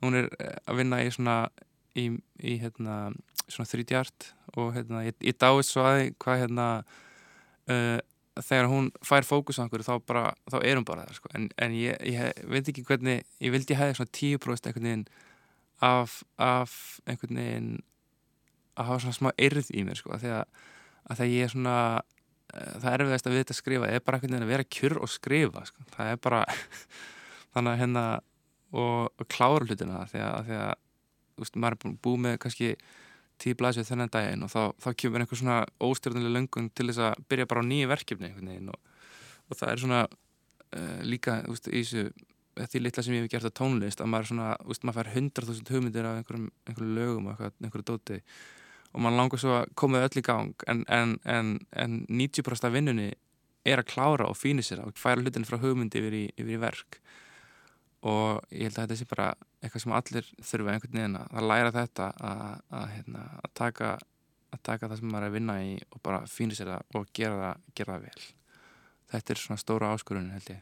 hún 0.00 0.16
er 0.16 0.30
að 0.64 0.78
vinna 0.78 1.02
í 1.04 1.10
svona 1.12 1.50
í, 1.98 2.08
í 2.42 2.56
hérna 2.62 3.12
svona 3.44 3.68
þrítjart 3.68 4.32
og 4.58 4.74
hérna 4.76 5.04
ég, 5.06 5.16
ég 5.24 5.36
dáist 5.38 5.74
svo 5.74 5.84
að 5.86 6.14
hvað 6.22 6.44
hérna 6.44 6.66
uh, 7.70 7.98
þegar 8.42 8.70
hún 8.70 8.90
fær 9.04 9.26
fókus 9.26 9.60
á 9.60 9.64
einhverju 9.64 9.86
þá, 9.86 9.94
bara, 10.06 10.24
þá 10.50 10.58
er 10.62 10.78
hún 10.78 10.86
bara 10.88 11.04
það 11.06 11.18
sko. 11.20 11.30
en, 11.38 11.48
en 11.62 11.76
ég, 11.76 11.98
ég 12.08 12.44
veit 12.50 12.70
ekki 12.70 12.84
hvernig 12.86 13.22
ég 13.42 13.54
vildi 13.54 13.78
hafa 13.78 13.98
svona 13.98 14.14
10% 14.16 14.70
einhvern 14.70 14.88
veginn 14.88 15.04
af, 15.84 16.22
af 16.40 16.74
einhvern 17.06 17.38
veginn 17.38 17.70
að 18.74 18.90
hafa 18.90 19.04
svona 19.04 19.18
smá 19.20 19.30
erð 19.38 19.70
í 19.70 19.84
mér 19.86 20.00
sko. 20.00 20.18
þegar 20.18 20.48
það 21.14 21.34
ég 21.34 21.46
er 21.46 21.54
svona 21.54 21.78
uh, 22.00 22.76
það 22.82 22.90
erfiðast 22.96 23.28
að 23.28 23.36
við 23.36 23.44
þetta 23.44 23.58
skrifa 23.60 23.90
er 23.90 24.04
bara 24.04 24.18
einhvern 24.18 24.34
veginn 24.34 24.48
að 24.48 24.54
vera 24.56 24.70
kjur 24.78 24.96
og 25.04 25.12
skrifa 25.12 25.66
sko. 25.70 25.86
það 25.94 26.14
er 26.14 26.22
bara 26.26 26.44
þannig 27.54 27.74
að 27.74 27.82
hérna 27.84 28.06
og, 28.74 29.12
og 29.14 29.28
klára 29.30 29.68
hlutina 29.68 30.06
þegar 30.10 30.72
að 30.72 30.80
veist, 31.40 31.56
maður 31.56 31.78
er 31.90 31.96
búið 32.04 32.20
með 32.26 32.36
kannski 32.44 32.74
tíu 33.42 33.56
blæsið 33.58 33.88
þennan 33.88 34.12
daginn 34.14 34.46
og 34.46 34.52
þá, 34.52 34.60
þá 34.78 34.90
kemur 35.00 35.24
einhver 35.24 35.40
svona 35.40 35.62
óstjórnileg 35.82 36.36
löngun 36.36 36.68
til 36.70 36.86
þess 36.90 37.02
að 37.08 37.24
byrja 37.30 37.48
bara 37.50 37.64
á 37.66 37.70
nýju 37.70 37.90
verkefni 37.90 38.30
og, 38.70 38.76
og 39.50 39.58
það 39.58 39.72
er 39.72 39.82
svona 39.82 40.02
uh, 40.06 41.00
líka 41.02 41.40
úst, 41.50 41.66
í 41.68 41.82
þessu 41.82 42.12
því 42.54 42.84
litla 42.84 43.02
sem 43.02 43.16
ég 43.16 43.24
hef 43.24 43.32
gert 43.32 43.50
á 43.50 43.58
tónlist 43.58 44.02
að 44.02 44.10
maður, 44.12 44.30
svona, 44.30 44.50
úst, 44.70 44.84
maður 44.86 45.00
fær 45.00 45.16
hundraþúsund 45.16 45.72
hugmyndir 45.74 46.06
af 46.06 46.20
einhverjum, 46.20 46.50
einhverjum 46.68 46.94
lögum 46.94 47.26
og 47.32 47.42
einhverju 47.48 47.86
dóti 47.88 48.20
og 48.94 49.02
maður 49.02 49.18
langar 49.18 49.42
svo 49.42 49.56
að 49.58 49.72
koma 49.80 50.04
öll 50.06 50.20
í 50.20 50.24
gang 50.24 50.66
en, 50.70 50.84
en, 50.86 51.16
en, 51.26 51.54
en 51.74 51.96
90% 52.06 52.68
af 52.68 52.76
vinnunni 52.76 53.10
er 53.64 53.80
að 53.80 53.90
klára 53.90 54.28
og 54.28 54.38
fýna 54.38 54.62
sér 54.64 54.84
og 54.84 54.94
færa 55.00 55.22
hlutin 55.24 55.46
frá 55.48 55.58
hugmyndi 55.60 56.00
yfir 56.00 56.16
í, 56.18 56.24
yfir 56.36 56.56
í 56.58 56.60
verk. 56.60 56.98
Og 58.04 58.44
ég 58.52 58.68
held 58.68 58.76
að 58.76 58.82
þetta 58.84 58.98
sé 59.00 59.08
bara 59.08 59.28
eitthvað 59.64 59.84
sem 59.84 59.94
allir 59.96 60.30
þurfa 60.44 60.74
einhvern 60.74 60.98
veginn 60.98 61.20
að 61.22 61.46
læra 61.48 61.72
þetta 61.74 62.08
að, 62.20 62.42
að, 62.78 62.86
hérna, 62.92 63.22
að, 63.40 63.52
taka, 63.60 63.92
að 64.52 64.64
taka 64.68 64.90
það 64.90 65.00
sem 65.00 65.12
maður 65.12 65.24
er 65.24 65.30
að 65.30 65.38
vinna 65.38 65.56
í 65.64 65.70
og 65.88 66.02
bara 66.04 66.24
fýna 66.30 66.58
sér 66.58 66.72
það 66.74 66.98
og 67.00 67.12
gera 67.16 67.38
það, 67.40 67.62
gera 67.80 67.96
það 67.96 68.08
vel. 68.08 68.26
Þetta 69.14 69.34
er 69.34 69.40
svona 69.44 69.62
stóra 69.62 69.92
áskurðun 69.94 70.34
held 70.34 70.50
ég. 70.52 70.60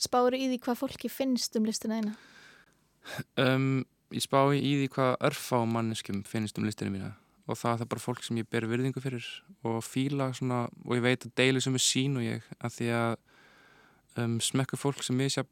Spáru 0.00 0.36
í 0.40 0.50
því 0.50 0.60
hvað 0.64 0.78
fólki 0.80 1.10
finnst 1.12 1.56
um 1.58 1.66
listuna 1.68 2.00
eina? 2.00 2.12
Um, 3.40 3.82
ég 4.12 4.24
spái 4.24 4.60
í 4.60 4.76
því 4.82 4.90
hvað 4.94 5.16
örfá 5.30 5.58
manneskum 5.68 6.22
finnst 6.28 6.60
um 6.60 6.68
listinu 6.68 6.92
mína. 6.94 7.14
Og 7.50 7.58
það 7.58 7.84
er 7.84 7.90
bara 7.90 8.04
fólk 8.04 8.22
sem 8.24 8.38
ég 8.38 8.48
ber 8.50 8.68
virðingu 8.70 9.02
fyrir 9.02 9.26
og 9.66 9.80
fíla 9.84 10.30
svona 10.36 10.66
og 10.84 10.92
ég 10.96 11.04
veit 11.04 11.24
að 11.26 11.34
deilu 11.40 11.62
sem 11.62 11.76
er 11.76 11.84
sín 11.84 12.18
og 12.20 12.26
ég 12.26 12.46
að 12.60 12.76
því 12.76 12.90
að 12.96 13.14
um, 14.22 14.36
smekku 14.44 14.78
fólk 14.80 15.02
sem 15.04 15.20
ég 15.24 15.32
sjá 15.34 15.44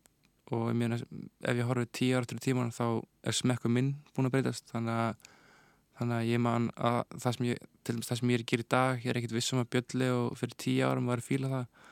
og 0.54 0.68
ég 0.70 0.78
meina 0.78 0.98
ef 0.98 1.58
ég 1.58 1.66
horfið 1.68 1.90
tíu 1.98 2.16
ára 2.18 2.28
til 2.28 2.40
tíman 2.42 2.72
þá 2.74 2.84
er 3.26 3.36
smekku 3.36 3.70
minn 3.72 3.94
búin 4.16 4.28
að 4.28 4.36
breytast. 4.36 4.66
Þannig 4.72 4.96
að, 5.04 5.28
þannig 6.00 6.16
að 6.18 6.30
ég 6.32 6.42
man 6.44 6.70
að 6.76 7.00
það 7.14 7.36
sem 7.36 7.48
ég, 7.50 7.62
það 7.88 8.20
sem 8.20 8.32
ég 8.32 8.38
er 8.38 8.44
að 8.44 8.50
gera 8.52 8.66
í 8.66 8.70
dag 8.74 9.04
ég 9.04 9.12
er 9.12 9.20
ekkit 9.20 9.36
vissum 9.36 9.62
að 9.62 9.70
bjölli 9.74 10.10
og 10.16 10.38
fyrir 10.40 10.58
tíu 10.64 10.88
árum 10.88 11.10
var 11.10 11.22
að 11.22 11.28
fíla 11.28 11.52
það. 11.52 11.84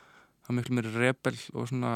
Það 0.47 0.53
er 0.53 0.59
miklu 0.61 0.79
mér 0.79 0.91
rebel 0.97 1.37
og 1.53 1.71
svona 1.71 1.95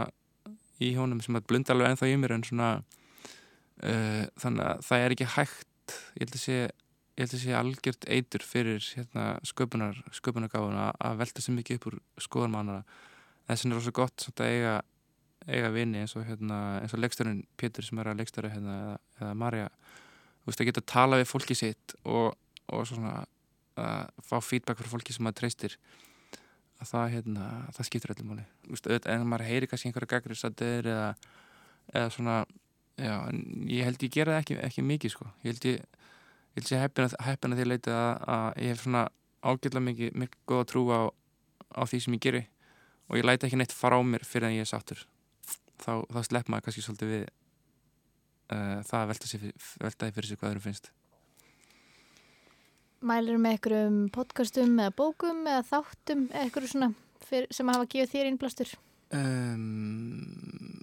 í 0.81 0.95
honum 0.97 1.21
sem 1.25 1.37
að 1.37 1.49
blunda 1.49 1.75
alveg 1.75 1.93
ennþá 1.93 2.09
í 2.11 2.21
mér 2.21 2.37
en 2.37 2.47
svona 2.47 2.71
uh, 2.81 4.25
þannig 4.41 4.65
að 4.67 4.87
það 4.89 5.05
er 5.05 5.17
ekki 5.17 5.33
hægt 5.37 5.97
ég 6.17 6.25
held 6.25 6.37
að 6.37 6.45
sé 6.45 6.59
ég 6.61 7.27
held 7.27 7.35
að 7.37 7.43
sé 7.43 7.57
algjört 7.57 8.07
eitur 8.09 8.45
fyrir 8.47 8.85
hérna, 8.97 9.25
sköpunar, 9.45 9.99
sköpunargáðuna 10.17 10.87
að 10.97 11.19
velta 11.21 11.45
sér 11.45 11.57
mikið 11.59 11.81
upp 11.81 11.89
úr 11.91 11.99
þess 13.51 13.65
vegna 13.65 13.75
er 13.75 13.81
það 13.81 13.85
svo 13.85 13.95
gott 13.99 14.27
að 14.31 14.47
eiga, 14.47 14.75
eiga 15.49 15.71
vini 15.73 16.03
eins 16.03 16.15
og, 16.19 16.27
hérna, 16.29 16.81
eins 16.83 16.95
og 16.95 17.01
leikstörun 17.03 17.43
Pétur 17.61 17.87
sem 17.87 18.01
er 18.01 18.11
að 18.11 18.21
leikstöru 18.21 18.51
hérna, 18.53 18.77
eða, 19.21 19.35
Marja 19.39 19.69
að 20.51 20.67
geta 20.67 20.83
að 20.83 20.91
tala 20.91 21.19
við 21.21 21.29
fólki 21.31 21.55
sitt 21.55 21.95
og, 22.05 22.35
og 22.73 22.87
svona 22.89 23.21
að 23.81 24.25
fá 24.27 24.41
feedback 24.43 24.81
frá 24.81 24.91
fólki 24.91 25.15
sem 25.15 25.25
maður 25.25 25.45
treystir 25.45 25.77
að 26.81 26.91
það, 26.91 27.07
hérna, 27.15 27.47
það 27.77 27.89
skiptur 27.89 28.15
allir 28.15 28.29
múli 28.29 28.99
en 29.13 29.29
maður 29.29 29.47
heyri 29.47 29.69
kannski 29.71 29.91
einhverja 29.91 30.11
gagriðsattir 30.17 30.91
eða, 30.91 31.09
eða 31.93 32.11
svona 32.17 32.37
já, 32.99 33.15
ég 33.71 33.87
held 33.87 34.05
ég 34.05 34.15
gera 34.17 34.37
það 34.37 34.43
ekki, 34.43 34.59
ekki 34.69 34.87
mikið 34.91 35.15
sko. 35.15 35.29
ég 35.45 35.55
held 35.55 35.69
ég 35.71 35.81
ég 35.81 36.59
vil 36.59 36.67
sé 36.67 36.81
heppina 36.81 37.57
því 37.57 37.65
að 37.65 37.71
leita 37.71 37.95
að, 37.95 38.25
að 38.35 38.65
ég 38.65 38.73
hef 38.73 38.83
svona 38.83 39.05
ágjörlega 39.41 39.87
mikið, 39.87 40.17
mikið 40.25 40.41
góð 40.51 40.63
að 40.65 40.69
trúa 40.73 40.99
á, 40.99 41.05
á 41.79 41.83
því 41.87 42.01
sem 42.05 42.17
ég 42.17 42.25
gerir 42.27 42.47
og 43.07 43.21
ég 43.21 43.27
læta 43.27 43.47
ekki 43.47 43.61
neitt 43.61 43.75
fara 43.77 44.01
á 44.01 44.03
mér 44.03 44.27
fyrir 44.27 44.51
að 44.51 44.57
ég 44.59 44.67
er 44.67 44.71
sattur 44.71 45.05
þá, 45.81 45.93
þá 46.07 46.21
slepp 46.29 46.51
maður 46.51 46.67
kannski 46.69 46.85
svolítið 46.85 47.13
við 47.15 47.27
uh, 47.27 48.81
það 48.87 49.01
að 49.01 49.13
velta, 49.13 49.31
því 49.31 50.15
fyrir 50.17 50.29
sig 50.31 50.41
hvað 50.41 50.51
þeirra 50.51 50.65
finnst. 50.67 50.91
Mælur 53.01 53.41
með 53.41 53.57
einhverjum 53.57 54.01
podcastum 54.13 54.75
eða 54.77 54.93
bókum 54.97 55.47
eða 55.49 55.65
þáttum 55.71 56.27
eða 56.29 56.43
einhverju 56.45 56.73
svona 56.75 56.91
fyrir, 57.25 57.49
sem 57.55 57.71
hafa 57.73 57.89
gefið 57.89 58.13
þér 58.13 58.31
innblástur? 58.31 58.75
Um, 59.17 60.83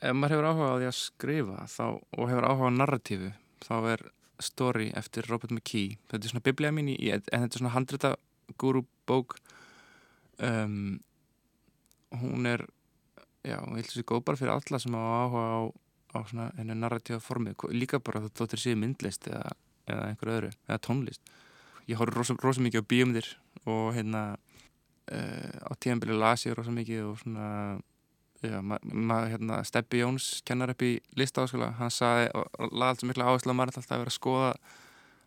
ef 0.00 0.14
maður 0.16 0.38
hefur 0.38 0.48
áhuga 0.48 0.70
á 0.72 0.78
því 0.78 0.88
að 0.88 0.96
skrifa 0.98 1.66
þá, 1.68 1.84
og 1.98 2.30
hefur 2.30 2.48
áhuga 2.48 2.72
á 2.72 2.78
narratífu 2.78 3.34
þá 3.66 3.76
er 3.92 4.06
story 4.38 4.88
eftir 4.96 5.26
Robert 5.28 5.52
McKee. 5.52 5.98
Þetta 6.08 6.24
er 6.24 6.32
svona 6.32 6.46
biblía 6.46 6.72
mín 6.74 6.88
í, 6.92 6.96
en 7.10 7.22
þetta 7.26 7.50
er 7.50 7.60
svona 7.60 7.74
handrita 7.74 8.14
guru 8.60 8.84
bók 9.08 9.36
um, 10.38 10.98
hún 12.22 12.48
er 12.48 12.64
já, 13.46 13.58
hún 13.62 13.78
hildur 13.78 13.94
sér 13.94 14.06
góð 14.08 14.24
bara 14.28 14.40
fyrir 14.40 14.54
alla 14.54 14.80
sem 14.82 14.96
á 14.96 15.02
áhuga 15.02 15.44
á, 15.44 15.58
á 16.14 16.18
svona 16.30 16.48
henni 16.58 16.76
narratífa 16.78 17.20
formi, 17.22 17.54
líka 17.74 18.00
bara 18.00 18.24
þú 18.26 18.32
þóttir 18.40 18.64
sér 18.64 18.80
myndlist 18.80 19.28
eða, 19.30 19.52
eða 19.86 20.08
einhverju 20.10 20.36
öðru 20.38 20.52
eða 20.68 20.80
tónlist. 20.86 21.34
Ég 21.88 22.00
horfður 22.00 22.20
rosa, 22.20 22.36
rosa 22.42 22.64
mikið 22.64 22.84
á 22.84 22.90
bíumðir 22.90 23.28
og 23.68 23.94
hérna 23.96 24.22
uh, 24.34 25.54
á 25.64 25.72
tíðanbili 25.80 26.18
las 26.18 26.44
ég 26.46 26.56
rosa 26.58 26.74
mikið 26.74 27.06
og 27.10 27.22
svona 27.22 27.46
Já, 28.38 28.60
maður, 28.62 29.32
hérna, 29.32 29.56
Steppi 29.66 29.98
Jóns 29.98 30.26
kennar 30.46 30.70
upp 30.70 30.82
í 30.86 30.92
listáskóla, 31.18 31.72
hann 31.74 31.90
saði 31.90 32.28
og 32.38 32.68
laði 32.70 32.92
alltaf 32.92 33.08
miklu 33.10 33.24
áherslu 33.26 33.50
á 33.50 33.58
maður 33.58 33.72
alltaf 33.72 33.88
að 33.90 34.02
vera 34.04 34.12
að 34.12 34.14
skoða 34.14 34.50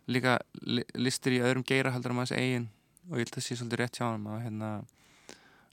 líka 0.08 0.36
li, 0.64 0.84
listir 0.96 1.36
í 1.36 1.42
öðrum 1.44 1.66
geira 1.68 1.92
heldur 1.92 2.14
um 2.14 2.22
hans 2.22 2.32
eigin. 2.32 2.70
Og 3.10 3.18
ég 3.18 3.26
held 3.26 3.34
að 3.34 3.36
það 3.36 3.44
sé 3.44 3.58
svolítið 3.58 3.82
rétt 3.82 3.98
hjá 4.00 4.06
hann 4.06 4.24
að 4.32 4.40
hérna, 4.46 4.70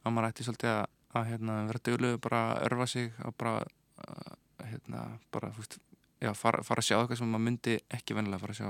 að 0.04 0.16
maður 0.18 0.28
ætti 0.34 0.48
svolítið 0.50 0.72
að, 0.74 0.92
að 1.18 1.30
hérna, 1.32 1.56
vera 1.70 1.84
dögluð 1.88 2.18
bara 2.22 2.42
að 2.52 2.66
örfa 2.70 2.90
sig 2.92 3.14
og 3.26 3.38
bara, 3.40 3.64
að, 4.06 4.36
hérna, 4.72 5.06
bara 5.34 5.52
fúst, 5.56 5.80
já, 6.22 6.34
fara, 6.38 6.62
fara 6.66 6.84
að 6.84 6.90
sjá 6.90 6.98
eitthvað 7.00 7.22
sem 7.22 7.32
maður 7.32 7.46
myndi 7.48 7.80
ekki 7.98 8.18
vennilega 8.18 8.44
fara 8.44 8.56
að 8.56 8.62
sjá. 8.62 8.70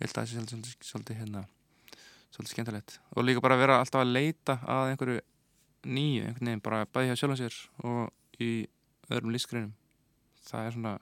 Ég 0.00 0.06
held 0.06 0.14
að 0.14 0.20
það 0.20 0.30
sé 0.30 0.76
svolítið, 0.90 1.20
hérna, 1.20 1.44
svolítið 2.30 2.54
skemmtilegt. 2.54 2.96
Og 3.16 3.26
líka 3.26 3.42
bara 3.44 3.58
vera 3.60 3.80
alltaf 3.82 4.04
að 4.04 4.14
leita 4.14 4.60
að 4.64 4.92
einhverju 4.92 5.20
nýju 5.88 6.26
einhvern 6.26 6.50
veginn 6.50 6.64
bara 6.64 6.86
bæði 6.92 7.10
hjá 7.10 7.20
sjálfansér 7.20 7.56
og 7.88 8.42
í 8.42 8.50
öðrum 9.10 9.32
lífsgreinum 9.34 9.72
það 10.46 10.66
er 10.66 10.76
svona 10.76 10.92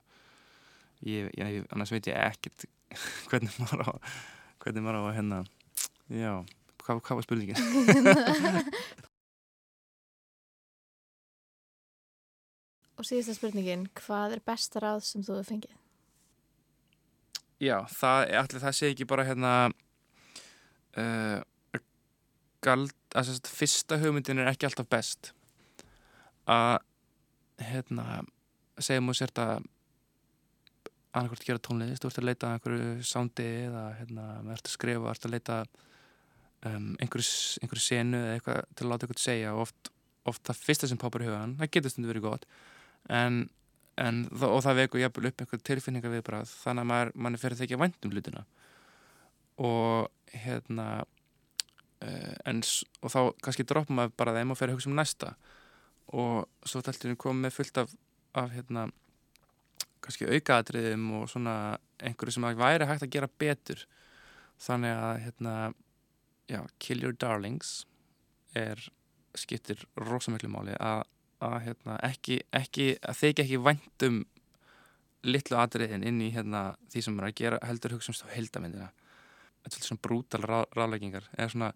ég, 1.07 1.31
ég, 1.35 1.67
annars 1.75 1.93
veit 1.95 2.11
ég 2.11 2.19
ekkert 2.19 2.67
hvernig 3.31 3.59
maður 3.59 3.85
á 3.85 3.91
hvernig 4.63 4.87
maður 4.87 5.01
á 5.01 5.03
að 5.03 5.19
hennar 5.19 5.51
já, 6.15 6.33
hvað 6.85 7.19
var 7.19 7.27
spurningin? 7.27 7.59
og 12.99 13.07
síðasta 13.07 13.37
spurningin 13.39 13.87
hvað 13.99 14.37
er 14.37 14.45
besta 14.47 14.83
ráð 14.83 15.05
sem 15.07 15.25
þú 15.25 15.39
hefur 15.39 15.51
fengið? 15.53 15.77
Já, 17.59 17.77
það 17.91 18.21
allir 18.39 18.63
það 18.63 18.77
sé 18.79 18.91
ekki 18.93 19.07
bara 19.11 19.27
hérna 19.27 19.53
uh, 20.99 21.41
gald 22.63 22.95
að 23.17 23.33
að 23.33 23.51
fyrsta 23.55 23.99
hugmyndin 24.03 24.43
er 24.43 24.51
ekki 24.53 24.69
alltaf 24.69 24.89
best 24.91 25.33
að 26.49 26.79
hérna 27.63 28.23
segjum 28.79 29.11
og 29.11 29.19
sért 29.19 29.41
að 29.43 29.67
annarkvæmt 31.17 31.47
gera 31.49 31.63
tónlist, 31.65 32.03
þú 32.03 32.11
ert 32.11 32.21
að 32.21 32.29
leita 32.29 32.51
einhverju 32.55 32.89
sándi 33.07 33.47
eða 33.67 33.85
hérna, 33.99 34.27
ert 34.55 34.69
að 34.69 34.75
skrifa 34.75 35.13
ert 35.13 35.27
að 35.27 35.35
leita 35.35 35.61
um, 36.69 36.93
einhverju, 37.01 37.31
einhverju 37.63 37.85
senu 37.85 38.21
eða 38.21 38.35
eitthvað 38.37 38.61
til 38.75 38.87
að 38.87 38.93
láta 38.93 39.07
eitthvað 39.07 39.23
segja 39.25 39.55
og 39.55 39.65
oft, 39.67 39.93
oft 40.29 40.45
það 40.47 40.61
fyrsta 40.67 40.91
sem 40.91 41.01
pápar 41.01 41.25
í 41.25 41.31
hugan, 41.31 41.57
það 41.59 41.73
getur 41.75 41.95
stundu 41.95 42.13
verið 42.13 42.27
gott 42.29 42.47
en, 43.09 43.45
en 44.01 44.25
og 44.33 44.63
það 44.65 44.83
veku 44.83 45.03
jafnvel 45.03 45.31
upp 45.31 45.45
einhverju 45.45 45.67
tilfinningar 45.71 46.15
við 46.15 46.25
bara 46.27 46.43
þannig 46.49 46.85
að 46.85 46.91
maður, 46.93 47.13
mann 47.15 47.39
er 47.39 47.59
þekki 47.61 47.79
að 47.79 47.85
vandum 47.85 48.17
hlutina. 48.17 48.45
Og 49.59 50.35
hérna 50.35 50.89
Uh, 51.99 52.35
en, 52.47 52.61
og 53.03 53.11
þá 53.11 53.21
kannski 53.43 53.65
droppum 53.67 53.97
maður 53.99 54.13
bara 54.21 54.35
þeim 54.37 54.53
og 54.55 54.59
fer 54.61 54.71
að 54.71 54.77
hugsa 54.77 54.91
um 54.91 54.99
næsta. 54.99 55.33
Og 56.15 56.69
svo 56.69 56.83
tæltinu 56.85 57.19
komum 57.19 57.49
við 57.49 57.57
fullt 57.57 57.81
af, 57.83 57.95
af 58.39 58.53
hérna, 58.55 58.85
kannski 60.05 60.29
aukaadriðum 60.31 61.09
og 61.19 61.27
svona 61.33 61.55
einhverju 61.99 62.37
sem 62.37 62.47
að 62.47 62.63
væri 62.63 62.87
hægt 62.87 63.03
að 63.03 63.15
gera 63.17 63.31
betur. 63.43 63.83
Þannig 64.63 64.95
að 64.95 65.19
hérna, 65.25 65.57
já, 66.51 66.61
Kill 66.79 67.03
Your 67.03 67.19
Darlings 67.19 67.75
er 68.55 68.81
skiptir 69.39 69.83
rosamiklu 69.99 70.51
máli 70.55 70.79
að, 70.79 71.03
að 71.45 71.59
hérna, 71.67 71.99
ekki, 72.09 72.41
ekki 72.55 72.89
að 72.99 73.19
þeikja 73.21 73.45
ekki 73.45 73.61
væntum 73.67 74.23
litlu 75.27 75.59
adriðin 75.59 76.07
inn 76.07 76.23
í 76.23 76.31
hérna, 76.35 76.73
því 76.93 77.05
sem 77.05 77.17
maður 77.17 77.29
er 77.29 77.33
að 77.33 77.41
gera 77.43 77.61
heldur 77.67 77.97
hugsa 77.97 78.15
um 78.15 78.33
heldamindina 78.35 78.91
þetta 79.65 79.81
er 79.81 79.89
svona 79.89 80.05
brútal 80.07 80.43
rá, 80.45 80.59
ráleggingar 80.77 81.29
eða 81.37 81.51
svona, 81.55 81.73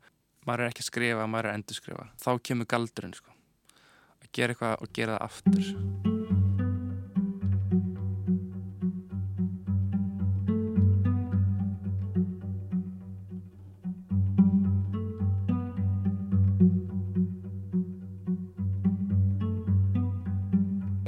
maður 0.47 0.65
er 0.65 0.73
ekki 0.73 0.87
að 0.87 0.91
skrifa 0.91 1.27
maður 1.27 1.51
er 1.51 1.53
að 1.53 1.61
endur 1.61 1.81
skrifa, 1.81 2.09
þá 2.23 2.31
kemur 2.49 2.71
galdurinn 2.75 3.19
sko. 3.19 3.37
að 4.23 4.33
gera 4.33 4.57
eitthvað 4.57 4.81
og 4.81 4.97
gera 4.97 5.19
það 5.19 5.31
aftur 5.31 6.12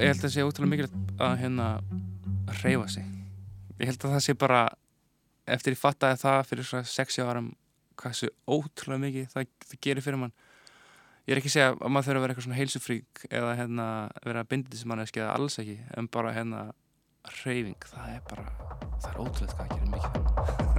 Ég 0.05 0.11
held 0.11 0.19
að 0.21 0.25
það 0.27 0.33
sé 0.35 0.43
útrúlega 0.45 0.71
mikilvægt 0.71 1.21
að 1.25 1.35
hérna 1.41 1.67
reyfa 2.61 2.89
sig. 2.93 3.05
Ég 3.79 3.89
held 3.89 4.03
að 4.05 4.11
það 4.13 4.25
sé 4.27 4.35
bara 4.37 4.59
eftir 5.55 5.73
ég 5.73 5.81
fattaði 5.81 6.19
það 6.21 6.41
fyrir 6.51 6.69
svona 6.69 6.89
60 6.91 7.31
árum 7.31 7.47
hvað 7.97 8.13
þessu 8.13 8.29
ótrúlega 8.45 9.03
mikið 9.07 9.31
það, 9.33 9.47
það 9.65 9.81
gerir 9.87 10.05
fyrir 10.05 10.21
mann. 10.21 10.35
Ég 11.25 11.33
er 11.33 11.41
ekki 11.41 11.49
að 11.49 11.57
segja 11.57 11.71
að 11.73 11.89
maður 11.89 12.09
þurfa 12.11 12.21
að 12.21 12.25
vera 12.27 12.35
eitthvað 12.35 12.47
svona 12.51 12.61
heilsufrík 12.61 13.25
eða 13.31 13.57
hérna 13.63 13.89
vera 14.29 14.45
bindið 14.51 14.83
sem 14.83 14.93
mann 14.93 15.05
eða 15.07 15.31
alls 15.33 15.57
ekki, 15.63 15.79
en 15.97 16.11
bara 16.13 16.37
hérna 16.37 16.67
reyfing, 17.41 17.89
það 17.89 18.11
er 18.13 18.23
bara 18.29 18.45
það 19.01 19.09
er 19.09 19.21
ótrúlega 19.25 19.85
mikið 19.95 20.11
fyrir 20.13 20.74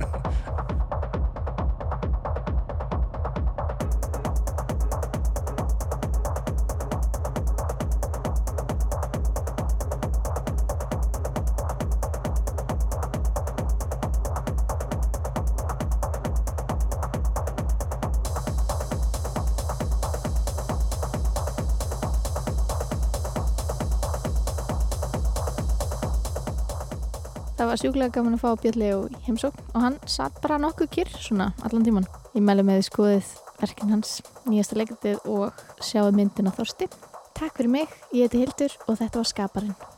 Það 27.56 27.70
var 27.70 27.80
sjúklega 27.80 28.12
gaman 28.18 28.34
að 28.36 28.42
fá 28.42 28.50
Björli 28.60 28.88
og 28.98 29.14
heimsókn 29.24 29.62
og 29.72 29.80
hann 29.80 29.94
satt 30.12 30.42
bara 30.44 30.58
nokkuð 30.60 30.90
kyrr 30.92 31.14
svona 31.24 31.54
allan 31.64 31.86
tíman. 31.88 32.08
Ég 32.36 32.44
mælu 32.44 32.66
með 32.68 32.82
því 32.82 32.88
skoðið 32.90 33.30
verkinn 33.62 33.94
hans, 33.96 34.18
nýjasta 34.44 34.76
leikandið 34.76 35.30
og 35.32 35.66
sjáðu 35.80 36.18
myndin 36.20 36.52
á 36.52 36.58
Þorsti. 36.58 36.92
Takk 37.36 37.56
fyrir 37.56 37.72
mig, 37.78 38.00
ég 38.12 38.28
heiti 38.28 38.44
Hildur 38.44 38.76
og 38.90 39.00
þetta 39.00 39.22
var 39.22 39.32
Skaparinn. 39.32 39.95